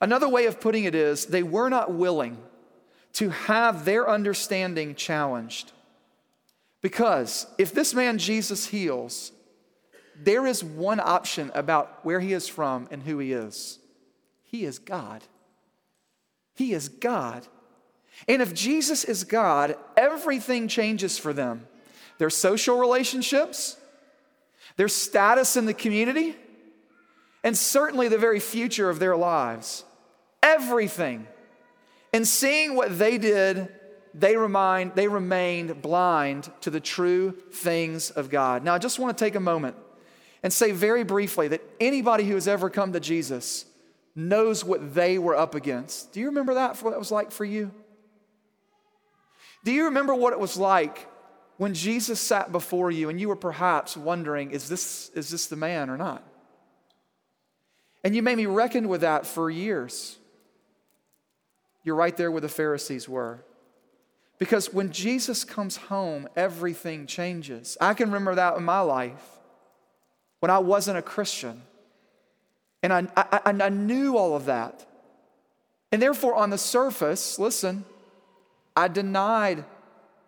Another 0.01 0.29
way 0.29 0.47
of 0.47 0.61
putting 0.61 0.85
it 0.85 0.95
is 0.95 1.27
they 1.27 1.43
were 1.43 1.71
not 1.71 1.93
willing 1.93 2.37
to 3.15 3.31
have 3.31 3.87
their 3.87 4.09
understanding 4.09 4.95
challenged. 4.95 5.73
Because 6.83 7.47
if 7.57 7.73
this 7.73 7.95
man 7.95 8.19
Jesus 8.19 8.67
heals, 8.67 9.33
there 10.22 10.46
is 10.46 10.64
one 10.64 11.00
option 11.00 11.50
about 11.55 12.05
where 12.05 12.20
he 12.20 12.33
is 12.33 12.48
from 12.48 12.88
and 12.90 13.02
who 13.02 13.18
he 13.18 13.33
is. 13.33 13.79
He 14.44 14.64
is 14.64 14.79
God. 14.79 15.22
He 16.55 16.72
is 16.72 16.88
God. 16.88 17.46
And 18.26 18.40
if 18.40 18.55
Jesus 18.55 19.05
is 19.05 19.24
God, 19.24 19.76
everything 19.96 20.68
changes 20.68 21.18
for 21.18 21.33
them 21.33 21.66
their 22.18 22.31
social 22.31 22.79
relationships, 22.79 23.76
their 24.76 24.88
status 24.88 25.55
in 25.55 25.66
the 25.66 25.74
community, 25.74 26.35
and 27.44 27.55
certainly 27.55 28.09
the 28.09 28.16
very 28.16 28.40
future 28.40 28.88
of 28.88 28.98
their 28.98 29.16
lives. 29.16 29.85
Everything. 30.42 31.26
And 32.14 32.26
seeing 32.26 32.74
what 32.74 32.98
they 32.98 33.18
did, 33.18 33.68
they, 34.14 34.37
remind, 34.38 34.94
they 34.94 35.09
remained 35.09 35.83
blind 35.83 36.50
to 36.62 36.70
the 36.70 36.81
true 36.81 37.33
things 37.52 38.11
of 38.11 38.31
God. 38.31 38.64
Now, 38.64 38.74
I 38.74 38.79
just 38.79 38.98
want 38.98 39.16
to 39.16 39.24
take 39.24 39.35
a 39.35 39.40
moment 39.40 39.76
and 40.42 40.53
say 40.53 40.72
very 40.72 41.05
briefly 41.05 41.49
that 41.49 41.62
anybody 41.81 42.25
who 42.25 42.35
has 42.35 42.49
ever 42.49 42.70
come 42.70 42.92
to 42.92 43.01
Jesus 43.01 43.64
knows 44.14 44.64
what 44.64 44.94
they 44.94 45.18
were 45.18 45.37
up 45.37 45.55
against. 45.55 46.12
Do 46.12 46.20
you 46.20 46.27
remember 46.27 46.55
that, 46.55 46.83
what 46.83 46.92
it 46.92 46.99
was 46.99 47.11
like 47.11 47.31
for 47.31 47.44
you? 47.44 47.70
Do 49.64 49.72
you 49.72 49.87
remember 49.87 50.14
what 50.14 50.33
it 50.33 50.38
was 50.38 50.57
like 50.57 51.09
when 51.57 51.75
Jesus 51.75 52.20
sat 52.20 52.53
before 52.53 52.90
you 52.90 53.09
and 53.09 53.20
you 53.20 53.29
were 53.29 53.37
perhaps 53.37 53.96
wondering, 53.96 54.51
is 54.51 54.68
this, 54.68 55.11
is 55.14 55.31
this 55.31 55.46
the 55.46 55.57
man 55.57 55.90
or 55.90 55.96
not? 55.96 56.22
And 58.05 58.14
you 58.14 58.22
made 58.22 58.37
me 58.37 58.46
reckon 58.46 58.88
with 58.88 59.01
that 59.01 59.27
for 59.27 59.51
years. 59.51 60.16
You're 61.83 61.96
right 61.96 62.16
there 62.16 62.31
where 62.31 62.40
the 62.40 62.49
Pharisees 62.49 63.09
were. 63.09 63.44
Because 64.38 64.72
when 64.72 64.92
Jesus 64.92 65.44
comes 65.44 65.77
home, 65.77 66.29
everything 66.37 67.07
changes. 67.07 67.77
I 67.81 67.94
can 67.94 68.09
remember 68.09 68.35
that 68.35 68.57
in 68.57 68.64
my 68.64 68.81
life 68.81 69.25
when 70.47 70.55
I 70.55 70.61
wasn't 70.61 70.97
a 70.97 71.03
Christian. 71.03 71.61
And 72.81 72.93
I, 72.93 73.09
I, 73.17 73.41
I 73.45 73.69
knew 73.69 74.17
all 74.17 74.37
of 74.37 74.45
that. 74.45 74.87
And 75.91 76.01
therefore, 76.01 76.37
on 76.37 76.51
the 76.51 76.59
surface, 76.59 77.37
listen, 77.37 77.85
I 78.77 78.87
denied 78.87 79.65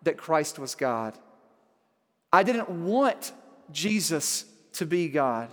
that 0.03 0.17
Christ 0.17 0.59
was 0.59 0.75
God. 0.75 1.17
I 2.33 2.43
didn't 2.43 2.69
want 2.69 3.31
Jesus 3.71 4.43
to 4.73 4.85
be 4.85 5.07
God 5.07 5.47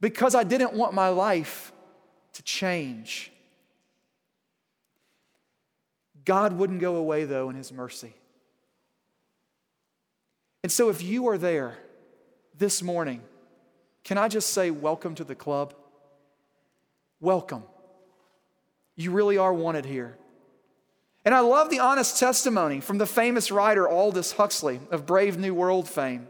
because 0.00 0.34
I 0.34 0.42
didn't 0.42 0.72
want 0.72 0.94
my 0.94 1.10
life 1.10 1.72
to 2.32 2.42
change. 2.42 3.30
God 6.24 6.54
wouldn't 6.54 6.80
go 6.80 6.96
away, 6.96 7.26
though, 7.26 7.50
in 7.50 7.56
His 7.56 7.70
mercy. 7.70 8.14
And 10.62 10.72
so, 10.72 10.88
if 10.88 11.02
you 11.02 11.28
are 11.28 11.36
there 11.36 11.76
this 12.60 12.82
morning, 12.82 13.22
can 14.04 14.18
I 14.18 14.28
just 14.28 14.50
say, 14.50 14.70
welcome 14.70 15.14
to 15.14 15.24
the 15.24 15.34
club? 15.34 15.74
Welcome. 17.18 17.64
You 18.96 19.12
really 19.12 19.38
are 19.38 19.52
wanted 19.52 19.86
here. 19.86 20.18
And 21.24 21.34
I 21.34 21.40
love 21.40 21.70
the 21.70 21.80
honest 21.80 22.18
testimony 22.18 22.80
from 22.80 22.98
the 22.98 23.06
famous 23.06 23.50
writer 23.50 23.88
Aldous 23.88 24.32
Huxley 24.32 24.78
of 24.90 25.06
Brave 25.06 25.38
New 25.38 25.54
World 25.54 25.88
fame. 25.88 26.28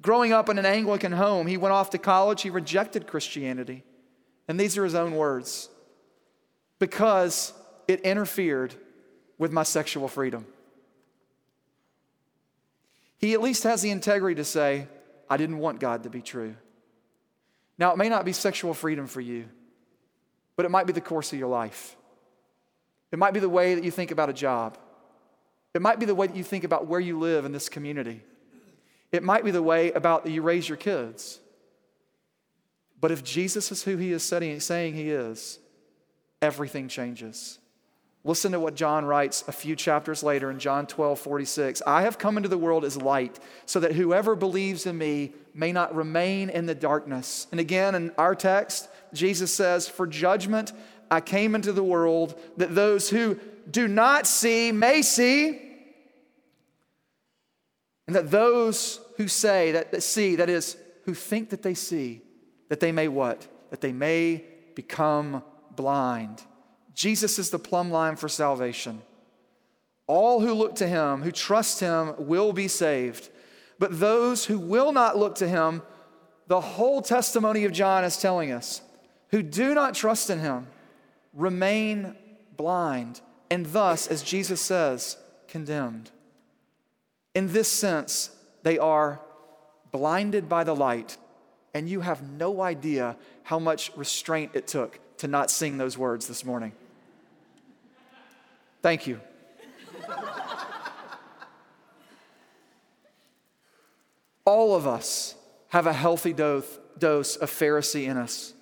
Growing 0.00 0.32
up 0.32 0.48
in 0.48 0.56
an 0.56 0.66
Anglican 0.66 1.12
home, 1.12 1.48
he 1.48 1.56
went 1.56 1.72
off 1.72 1.90
to 1.90 1.98
college, 1.98 2.42
he 2.42 2.50
rejected 2.50 3.08
Christianity. 3.08 3.82
And 4.46 4.58
these 4.58 4.78
are 4.78 4.84
his 4.84 4.94
own 4.94 5.16
words 5.16 5.68
because 6.78 7.52
it 7.88 8.00
interfered 8.02 8.74
with 9.36 9.50
my 9.50 9.64
sexual 9.64 10.06
freedom. 10.06 10.46
He 13.18 13.34
at 13.34 13.42
least 13.42 13.64
has 13.64 13.82
the 13.82 13.90
integrity 13.90 14.36
to 14.36 14.44
say, 14.44 14.86
I 15.30 15.36
didn't 15.36 15.58
want 15.58 15.78
God 15.78 16.02
to 16.02 16.10
be 16.10 16.20
true. 16.20 16.56
Now, 17.78 17.92
it 17.92 17.96
may 17.96 18.08
not 18.08 18.24
be 18.24 18.32
sexual 18.32 18.74
freedom 18.74 19.06
for 19.06 19.20
you, 19.20 19.48
but 20.56 20.66
it 20.66 20.70
might 20.70 20.86
be 20.86 20.92
the 20.92 21.00
course 21.00 21.32
of 21.32 21.38
your 21.38 21.48
life. 21.48 21.96
It 23.12 23.18
might 23.18 23.32
be 23.32 23.40
the 23.40 23.48
way 23.48 23.76
that 23.76 23.84
you 23.84 23.90
think 23.90 24.10
about 24.10 24.28
a 24.28 24.34
job. 24.34 24.76
It 25.72 25.80
might 25.80 26.00
be 26.00 26.06
the 26.06 26.14
way 26.14 26.26
that 26.26 26.36
you 26.36 26.44
think 26.44 26.64
about 26.64 26.88
where 26.88 27.00
you 27.00 27.18
live 27.18 27.44
in 27.44 27.52
this 27.52 27.68
community. 27.68 28.22
It 29.12 29.22
might 29.22 29.44
be 29.44 29.50
the 29.50 29.62
way 29.62 29.92
about 29.92 30.24
that 30.24 30.30
you 30.30 30.42
raise 30.42 30.68
your 30.68 30.76
kids. 30.76 31.40
But 33.00 33.10
if 33.10 33.24
Jesus 33.24 33.72
is 33.72 33.84
who 33.84 33.96
he 33.96 34.12
is 34.12 34.22
saying 34.22 34.94
he 34.94 35.10
is, 35.10 35.58
everything 36.42 36.88
changes. 36.88 37.58
Listen 38.22 38.52
to 38.52 38.60
what 38.60 38.74
John 38.74 39.06
writes 39.06 39.44
a 39.48 39.52
few 39.52 39.74
chapters 39.74 40.22
later 40.22 40.50
in 40.50 40.58
John 40.58 40.86
12, 40.86 41.18
46. 41.18 41.82
I 41.86 42.02
have 42.02 42.18
come 42.18 42.36
into 42.36 42.50
the 42.50 42.58
world 42.58 42.84
as 42.84 42.96
light, 42.96 43.38
so 43.64 43.80
that 43.80 43.92
whoever 43.92 44.36
believes 44.36 44.84
in 44.84 44.98
me 44.98 45.32
may 45.54 45.72
not 45.72 45.94
remain 45.94 46.50
in 46.50 46.66
the 46.66 46.74
darkness. 46.74 47.46
And 47.50 47.58
again, 47.58 47.94
in 47.94 48.12
our 48.18 48.34
text, 48.34 48.88
Jesus 49.14 49.52
says, 49.54 49.88
For 49.88 50.06
judgment 50.06 50.72
I 51.10 51.22
came 51.22 51.54
into 51.54 51.72
the 51.72 51.82
world, 51.82 52.38
that 52.58 52.74
those 52.74 53.08
who 53.08 53.38
do 53.70 53.88
not 53.88 54.26
see 54.26 54.70
may 54.70 55.00
see, 55.00 55.62
and 58.06 58.16
that 58.16 58.30
those 58.30 59.00
who 59.16 59.28
say, 59.28 59.72
that, 59.72 59.92
that 59.92 60.02
see, 60.02 60.36
that 60.36 60.50
is, 60.50 60.76
who 61.04 61.14
think 61.14 61.50
that 61.50 61.62
they 61.62 61.74
see, 61.74 62.20
that 62.68 62.80
they 62.80 62.92
may 62.92 63.08
what? 63.08 63.46
That 63.70 63.80
they 63.80 63.92
may 63.92 64.44
become 64.74 65.42
blind. 65.74 66.42
Jesus 66.94 67.38
is 67.38 67.50
the 67.50 67.58
plumb 67.58 67.90
line 67.90 68.16
for 68.16 68.28
salvation. 68.28 69.02
All 70.06 70.40
who 70.40 70.52
look 70.54 70.74
to 70.76 70.88
him, 70.88 71.22
who 71.22 71.30
trust 71.30 71.80
him, 71.80 72.14
will 72.18 72.52
be 72.52 72.68
saved. 72.68 73.28
But 73.78 74.00
those 74.00 74.44
who 74.44 74.58
will 74.58 74.92
not 74.92 75.16
look 75.16 75.36
to 75.36 75.48
him, 75.48 75.82
the 76.48 76.60
whole 76.60 77.00
testimony 77.00 77.64
of 77.64 77.72
John 77.72 78.04
is 78.04 78.16
telling 78.16 78.50
us, 78.50 78.82
who 79.28 79.42
do 79.42 79.74
not 79.74 79.94
trust 79.94 80.28
in 80.30 80.40
him, 80.40 80.66
remain 81.32 82.16
blind, 82.56 83.20
and 83.50 83.66
thus, 83.66 84.08
as 84.08 84.22
Jesus 84.22 84.60
says, 84.60 85.16
condemned. 85.46 86.10
In 87.34 87.52
this 87.52 87.68
sense, 87.68 88.30
they 88.64 88.78
are 88.78 89.20
blinded 89.92 90.48
by 90.48 90.64
the 90.64 90.74
light, 90.74 91.16
and 91.72 91.88
you 91.88 92.00
have 92.00 92.28
no 92.28 92.60
idea 92.60 93.16
how 93.44 93.60
much 93.60 93.92
restraint 93.96 94.50
it 94.54 94.66
took 94.66 94.98
to 95.20 95.28
not 95.28 95.50
sing 95.50 95.76
those 95.76 95.96
words 95.98 96.26
this 96.26 96.44
morning. 96.44 96.72
Thank 98.82 99.06
you. 99.06 99.20
All 104.46 104.74
of 104.74 104.86
us 104.86 105.34
have 105.68 105.86
a 105.86 105.92
healthy 105.92 106.32
dose, 106.32 106.78
dose 106.98 107.36
of 107.36 107.50
Pharisee 107.50 108.08
in 108.08 108.16
us. 108.16 108.54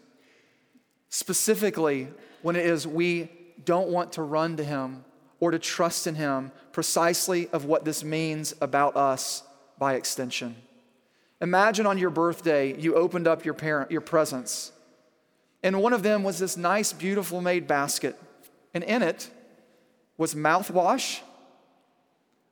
Specifically, 1.08 2.08
when 2.42 2.56
it 2.56 2.66
is 2.66 2.86
we 2.86 3.30
don't 3.64 3.88
want 3.88 4.12
to 4.14 4.22
run 4.22 4.56
to 4.56 4.64
Him 4.64 5.04
or 5.40 5.52
to 5.52 5.58
trust 5.60 6.08
in 6.08 6.16
Him, 6.16 6.50
precisely 6.72 7.48
of 7.48 7.64
what 7.64 7.84
this 7.84 8.02
means 8.02 8.52
about 8.60 8.96
us 8.96 9.44
by 9.78 9.94
extension. 9.94 10.56
Imagine 11.40 11.86
on 11.86 11.98
your 11.98 12.10
birthday, 12.10 12.76
you 12.78 12.96
opened 12.96 13.28
up 13.28 13.44
your, 13.44 13.54
parent, 13.54 13.92
your 13.92 14.00
presents, 14.00 14.72
and 15.62 15.82
one 15.82 15.92
of 15.92 16.02
them 16.02 16.22
was 16.22 16.38
this 16.38 16.56
nice, 16.56 16.92
beautiful 16.92 17.40
made 17.40 17.66
basket, 17.66 18.16
and 18.74 18.84
in 18.84 19.02
it 19.02 19.30
was 20.16 20.34
mouthwash, 20.34 21.20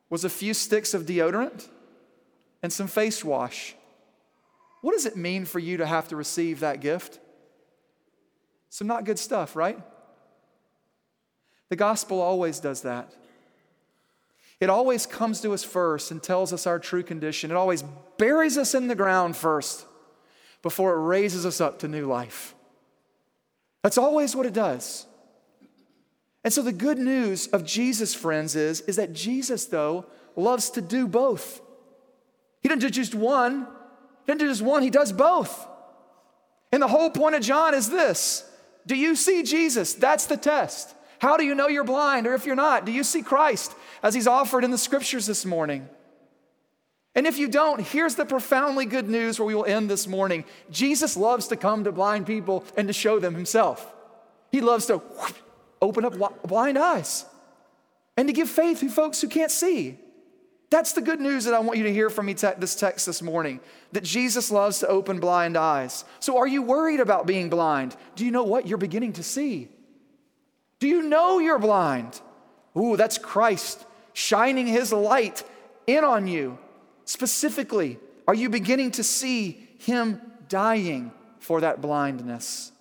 was 0.09 0.23
a 0.23 0.29
few 0.29 0.53
sticks 0.53 0.93
of 0.93 1.05
deodorant, 1.05 1.67
and 2.63 2.71
some 2.71 2.87
face 2.87 3.23
wash. 3.23 3.75
What 4.81 4.93
does 4.93 5.05
it 5.05 5.17
mean 5.17 5.45
for 5.45 5.59
you 5.59 5.77
to 5.77 5.85
have 5.85 6.07
to 6.09 6.15
receive 6.15 6.61
that 6.61 6.81
gift? 6.81 7.19
Some 8.69 8.87
not 8.87 9.05
good 9.05 9.19
stuff, 9.19 9.55
right? 9.55 9.79
The 11.69 11.75
gospel 11.75 12.21
always 12.21 12.59
does 12.59 12.81
that. 12.81 13.13
It 14.59 14.69
always 14.69 15.05
comes 15.05 15.41
to 15.41 15.53
us 15.53 15.63
first 15.63 16.09
and 16.11 16.21
tells 16.21 16.51
us 16.51 16.65
our 16.65 16.79
true 16.79 17.03
condition. 17.03 17.51
It 17.51 17.57
always 17.57 17.83
buries 18.17 18.57
us 18.57 18.73
in 18.73 18.87
the 18.87 18.95
ground 18.95 19.35
first 19.35 19.85
before 20.61 20.93
it 20.93 21.01
raises 21.01 21.45
us 21.45 21.61
up 21.61 21.79
to 21.79 21.87
new 21.87 22.07
life. 22.07 22.55
That's 23.83 23.97
always 23.97 24.35
what 24.35 24.45
it 24.45 24.53
does. 24.53 25.05
And 26.43 26.53
so 26.53 26.61
the 26.61 26.71
good 26.71 26.97
news 26.97 27.47
of 27.47 27.65
Jesus, 27.65 28.13
friends, 28.15 28.55
is, 28.55 28.81
is 28.81 28.95
that 28.95 29.13
Jesus, 29.13 29.65
though, 29.65 30.05
loves 30.35 30.69
to 30.71 30.81
do 30.81 31.07
both. 31.07 31.61
He 32.61 32.69
doesn't 32.69 32.79
do 32.79 32.89
just 32.89 33.15
one, 33.15 33.67
he 34.25 34.31
doesn't 34.31 34.39
do 34.39 34.47
just 34.47 34.61
one, 34.61 34.81
he 34.81 34.89
does 34.89 35.11
both. 35.11 35.67
And 36.71 36.81
the 36.81 36.87
whole 36.87 37.09
point 37.09 37.35
of 37.35 37.41
John 37.41 37.73
is 37.73 37.89
this 37.89 38.49
Do 38.85 38.95
you 38.95 39.15
see 39.15 39.43
Jesus? 39.43 39.93
That's 39.93 40.25
the 40.25 40.37
test. 40.37 40.95
How 41.19 41.35
do 41.35 41.43
you 41.43 41.55
know 41.55 41.67
you're 41.67 41.83
blind, 41.83 42.27
or 42.27 42.35
if 42.35 42.45
you're 42.45 42.55
not, 42.55 42.85
do 42.85 42.91
you 42.91 43.03
see 43.03 43.23
Christ 43.23 43.73
as 44.03 44.13
he's 44.13 44.27
offered 44.27 44.63
in 44.63 44.71
the 44.71 44.77
scriptures 44.77 45.25
this 45.25 45.45
morning? 45.45 45.89
And 47.17 47.25
if 47.25 47.39
you 47.39 47.47
don't, 47.47 47.81
here's 47.81 48.13
the 48.13 48.25
profoundly 48.25 48.85
good 48.85 49.09
news 49.09 49.39
where 49.39 49.47
we 49.47 49.55
will 49.55 49.65
end 49.65 49.89
this 49.89 50.05
morning. 50.05 50.45
Jesus 50.69 51.17
loves 51.17 51.47
to 51.47 51.55
come 51.55 51.83
to 51.85 51.91
blind 51.91 52.27
people 52.27 52.63
and 52.77 52.87
to 52.87 52.93
show 52.93 53.17
them 53.17 53.33
himself. 53.33 53.91
He 54.51 54.61
loves 54.61 54.85
to 54.85 55.01
open 55.81 56.05
up 56.05 56.47
blind 56.47 56.77
eyes 56.77 57.25
and 58.15 58.27
to 58.27 58.33
give 58.33 58.47
faith 58.47 58.81
to 58.81 58.89
folks 58.89 59.19
who 59.19 59.27
can't 59.27 59.49
see. 59.49 59.97
That's 60.69 60.93
the 60.93 61.01
good 61.01 61.19
news 61.19 61.45
that 61.45 61.55
I 61.55 61.59
want 61.59 61.79
you 61.79 61.85
to 61.85 61.93
hear 61.93 62.11
from 62.11 62.27
me 62.27 62.35
te- 62.35 62.51
this 62.59 62.75
text 62.75 63.07
this 63.07 63.23
morning 63.23 63.61
that 63.93 64.03
Jesus 64.03 64.51
loves 64.51 64.77
to 64.81 64.87
open 64.87 65.19
blind 65.19 65.57
eyes. 65.57 66.05
So, 66.19 66.37
are 66.37 66.47
you 66.47 66.61
worried 66.61 66.99
about 66.99 67.25
being 67.25 67.49
blind? 67.49 67.95
Do 68.15 68.25
you 68.25 68.31
know 68.31 68.43
what? 68.43 68.67
You're 68.67 68.77
beginning 68.77 69.13
to 69.13 69.23
see. 69.23 69.69
Do 70.77 70.87
you 70.87 71.01
know 71.01 71.39
you're 71.39 71.57
blind? 71.57 72.21
Ooh, 72.77 72.95
that's 72.95 73.17
Christ 73.17 73.85
shining 74.13 74.67
his 74.67 74.93
light 74.93 75.43
in 75.87 76.03
on 76.03 76.27
you. 76.27 76.59
Specifically, 77.07 77.97
are 78.27 78.35
you 78.35 78.49
beginning 78.49 78.91
to 78.91 79.03
see 79.03 79.65
him 79.77 80.21
dying 80.49 81.13
for 81.39 81.61
that 81.61 81.81
blindness? 81.81 82.73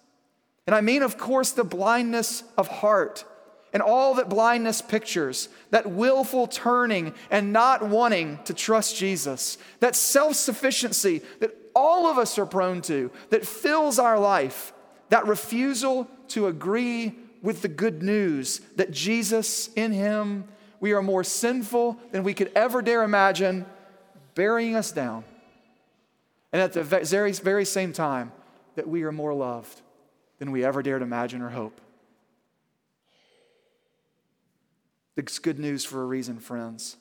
And 0.67 0.75
I 0.75 0.81
mean, 0.81 1.03
of 1.03 1.17
course, 1.17 1.53
the 1.53 1.63
blindness 1.63 2.43
of 2.59 2.67
heart 2.67 3.25
and 3.73 3.81
all 3.81 4.15
that 4.15 4.29
blindness 4.29 4.83
pictures 4.83 5.49
that 5.71 5.89
willful 5.89 6.49
turning 6.49 7.15
and 7.31 7.53
not 7.53 7.89
wanting 7.89 8.41
to 8.47 8.53
trust 8.53 8.97
Jesus, 8.97 9.59
that 9.79 9.95
self 9.95 10.35
sufficiency 10.35 11.23
that 11.39 11.57
all 11.73 12.09
of 12.09 12.19
us 12.19 12.37
are 12.37 12.47
prone 12.47 12.83
to, 12.83 13.13
that 13.31 13.47
fills 13.47 14.01
our 14.01 14.19
life, 14.19 14.73
that 15.11 15.29
refusal 15.29 16.09
to 16.29 16.49
agree 16.49 17.15
with 17.43 17.63
the 17.63 17.69
good 17.69 18.03
news 18.03 18.61
that 18.75 18.91
Jesus, 18.91 19.69
in 19.75 19.93
Him, 19.93 20.49
we 20.81 20.95
are 20.95 21.03
more 21.03 21.23
sinful 21.23 22.01
than 22.11 22.25
we 22.25 22.35
could 22.35 22.51
ever 22.57 22.83
dare 22.83 23.05
imagine, 23.05 23.67
burying 24.37 24.77
us 24.77 24.93
down. 24.93 25.25
And 26.53 26.63
at 26.63 26.73
the 26.73 26.85
very, 26.85 27.33
very 27.33 27.65
same 27.65 27.93
time, 27.93 28.31
that 28.77 28.87
we 28.87 29.03
are 29.03 29.11
more 29.11 29.35
loved 29.35 29.81
than 30.39 30.53
we 30.53 30.65
ever 30.65 30.83
dared 30.83 31.03
imagine 31.03 31.43
or 31.43 31.49
hope. 31.49 31.81
It's 35.17 35.39
good 35.39 35.59
news 35.59 35.85
for 35.85 36.03
a 36.03 36.07
reason, 36.07 36.39
friends, 36.39 36.97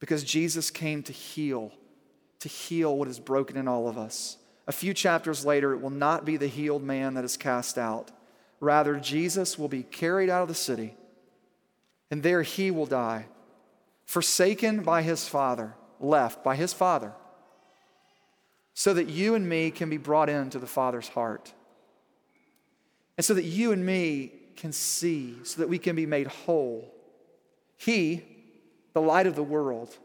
because 0.00 0.22
Jesus 0.22 0.70
came 0.70 1.02
to 1.04 1.12
heal, 1.12 1.72
to 2.40 2.48
heal 2.48 2.96
what 2.96 3.08
is 3.08 3.18
broken 3.18 3.56
in 3.56 3.66
all 3.66 3.88
of 3.88 3.96
us. 3.96 4.36
A 4.66 4.72
few 4.72 4.92
chapters 4.92 5.46
later, 5.46 5.72
it 5.72 5.80
will 5.80 5.88
not 5.88 6.26
be 6.26 6.36
the 6.36 6.46
healed 6.46 6.82
man 6.82 7.14
that 7.14 7.24
is 7.24 7.38
cast 7.38 7.78
out. 7.78 8.10
Rather, 8.60 8.96
Jesus 8.96 9.58
will 9.58 9.68
be 9.68 9.82
carried 9.82 10.28
out 10.28 10.42
of 10.42 10.48
the 10.48 10.54
city, 10.54 10.94
and 12.10 12.22
there 12.22 12.42
he 12.42 12.70
will 12.70 12.84
die, 12.86 13.26
forsaken 14.04 14.82
by 14.82 15.00
his 15.00 15.26
Father, 15.26 15.74
left 16.00 16.44
by 16.44 16.56
his 16.56 16.72
Father, 16.72 17.12
so 18.74 18.94
that 18.94 19.08
you 19.08 19.34
and 19.34 19.48
me 19.48 19.70
can 19.70 19.90
be 19.90 19.96
brought 19.96 20.28
into 20.28 20.58
the 20.58 20.66
Father's 20.66 21.08
heart. 21.08 21.52
And 23.16 23.24
so 23.24 23.34
that 23.34 23.44
you 23.44 23.72
and 23.72 23.84
me 23.84 24.32
can 24.56 24.72
see, 24.72 25.36
so 25.42 25.60
that 25.60 25.68
we 25.68 25.78
can 25.78 25.96
be 25.96 26.06
made 26.06 26.28
whole 26.28 26.94
he, 27.78 28.24
the 28.92 29.00
light 29.00 29.26
of 29.26 29.36
the 29.36 29.42
world, 29.42 29.96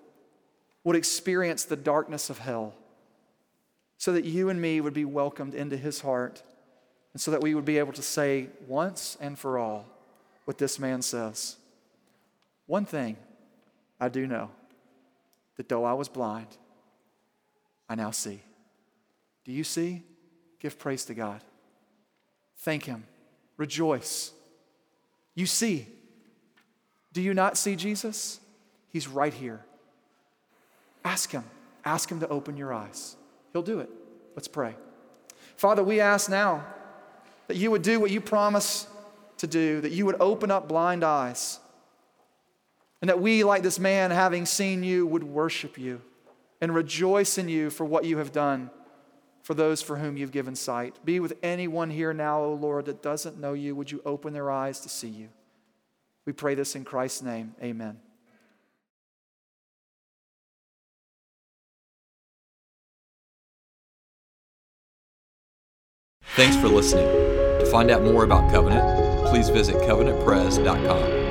would 0.83 0.95
experience 0.95 1.65
the 1.65 1.75
darkness 1.75 2.29
of 2.29 2.37
hell 2.37 2.73
so 3.97 4.13
that 4.13 4.25
you 4.25 4.49
and 4.49 4.61
me 4.61 4.79
would 4.79 4.93
be 4.93 5.05
welcomed 5.05 5.55
into 5.55 5.75
his 5.75 6.01
heart 6.01 6.43
and 7.13 7.21
so 7.21 7.31
that 7.31 7.41
we 7.41 7.55
would 7.55 7.65
be 7.65 7.79
able 7.79 7.93
to 7.93 8.01
say 8.01 8.47
once 8.67 9.17
and 9.19 9.39
for 9.39 9.57
all 9.57 9.85
what 10.45 10.57
this 10.57 10.77
man 10.77 11.01
says. 11.01 11.55
One 12.67 12.85
thing 12.85 13.17
I 13.99 14.09
do 14.09 14.27
know 14.27 14.51
that 15.57 15.69
though 15.69 15.83
I 15.83 15.93
was 15.93 16.09
blind, 16.09 16.47
I 17.89 17.95
now 17.95 18.11
see. 18.11 18.41
Do 19.45 19.51
you 19.51 19.63
see? 19.63 20.03
Give 20.59 20.77
praise 20.77 21.05
to 21.05 21.13
God. 21.13 21.41
Thank 22.59 22.85
Him. 22.85 23.03
Rejoice. 23.57 24.31
You 25.35 25.45
see. 25.45 25.87
Do 27.11 27.21
you 27.21 27.33
not 27.33 27.57
see 27.57 27.75
Jesus? 27.75 28.39
He's 28.89 29.07
right 29.07 29.33
here. 29.33 29.63
Ask 31.03 31.31
Him. 31.31 31.43
Ask 31.83 32.09
Him 32.09 32.19
to 32.21 32.27
open 32.29 32.57
your 32.57 32.73
eyes. 32.73 33.15
He'll 33.51 33.61
do 33.61 33.79
it. 33.79 33.89
Let's 34.35 34.47
pray. 34.47 34.75
Father, 35.57 35.83
we 35.83 35.99
ask 35.99 36.29
now 36.29 36.65
that 37.47 37.57
you 37.57 37.69
would 37.71 37.81
do 37.81 37.99
what 37.99 38.09
you 38.09 38.21
promise 38.21 38.87
to 39.37 39.47
do, 39.47 39.81
that 39.81 39.91
you 39.91 40.05
would 40.05 40.15
open 40.19 40.49
up 40.49 40.67
blind 40.67 41.03
eyes, 41.03 41.59
and 43.03 43.09
that 43.09 43.19
we, 43.19 43.43
like 43.43 43.63
this 43.63 43.79
man, 43.79 44.11
having 44.11 44.45
seen 44.45 44.81
you, 44.81 45.05
would 45.05 45.25
worship 45.25 45.77
you 45.77 46.01
and 46.61 46.73
rejoice 46.73 47.37
in 47.37 47.49
you 47.49 47.69
for 47.69 47.83
what 47.83 48.05
you 48.05 48.19
have 48.19 48.31
done 48.31 48.71
for 49.41 49.53
those 49.53 49.81
for 49.81 49.97
whom 49.97 50.15
you've 50.15 50.31
given 50.31 50.55
sight. 50.55 50.97
Be 51.03 51.19
with 51.19 51.33
anyone 51.43 51.89
here 51.89 52.13
now, 52.13 52.41
O 52.41 52.53
Lord, 52.53 52.85
that 52.85 53.03
doesn't 53.03 53.37
know 53.37 53.51
you. 53.51 53.75
Would 53.75 53.91
you 53.91 54.01
open 54.05 54.31
their 54.31 54.49
eyes 54.49 54.79
to 54.79 54.87
see 54.87 55.09
you? 55.09 55.27
We 56.25 56.31
pray 56.31 56.55
this 56.55 56.77
in 56.77 56.85
Christ's 56.85 57.23
name. 57.23 57.53
Amen. 57.61 57.99
Thanks 66.37 66.55
for 66.55 66.69
listening. 66.69 67.07
To 67.59 67.65
find 67.69 67.91
out 67.91 68.01
more 68.01 68.23
about 68.23 68.49
Covenant, 68.49 69.27
please 69.27 69.49
visit 69.49 69.75
covenantpres.com. 69.75 71.22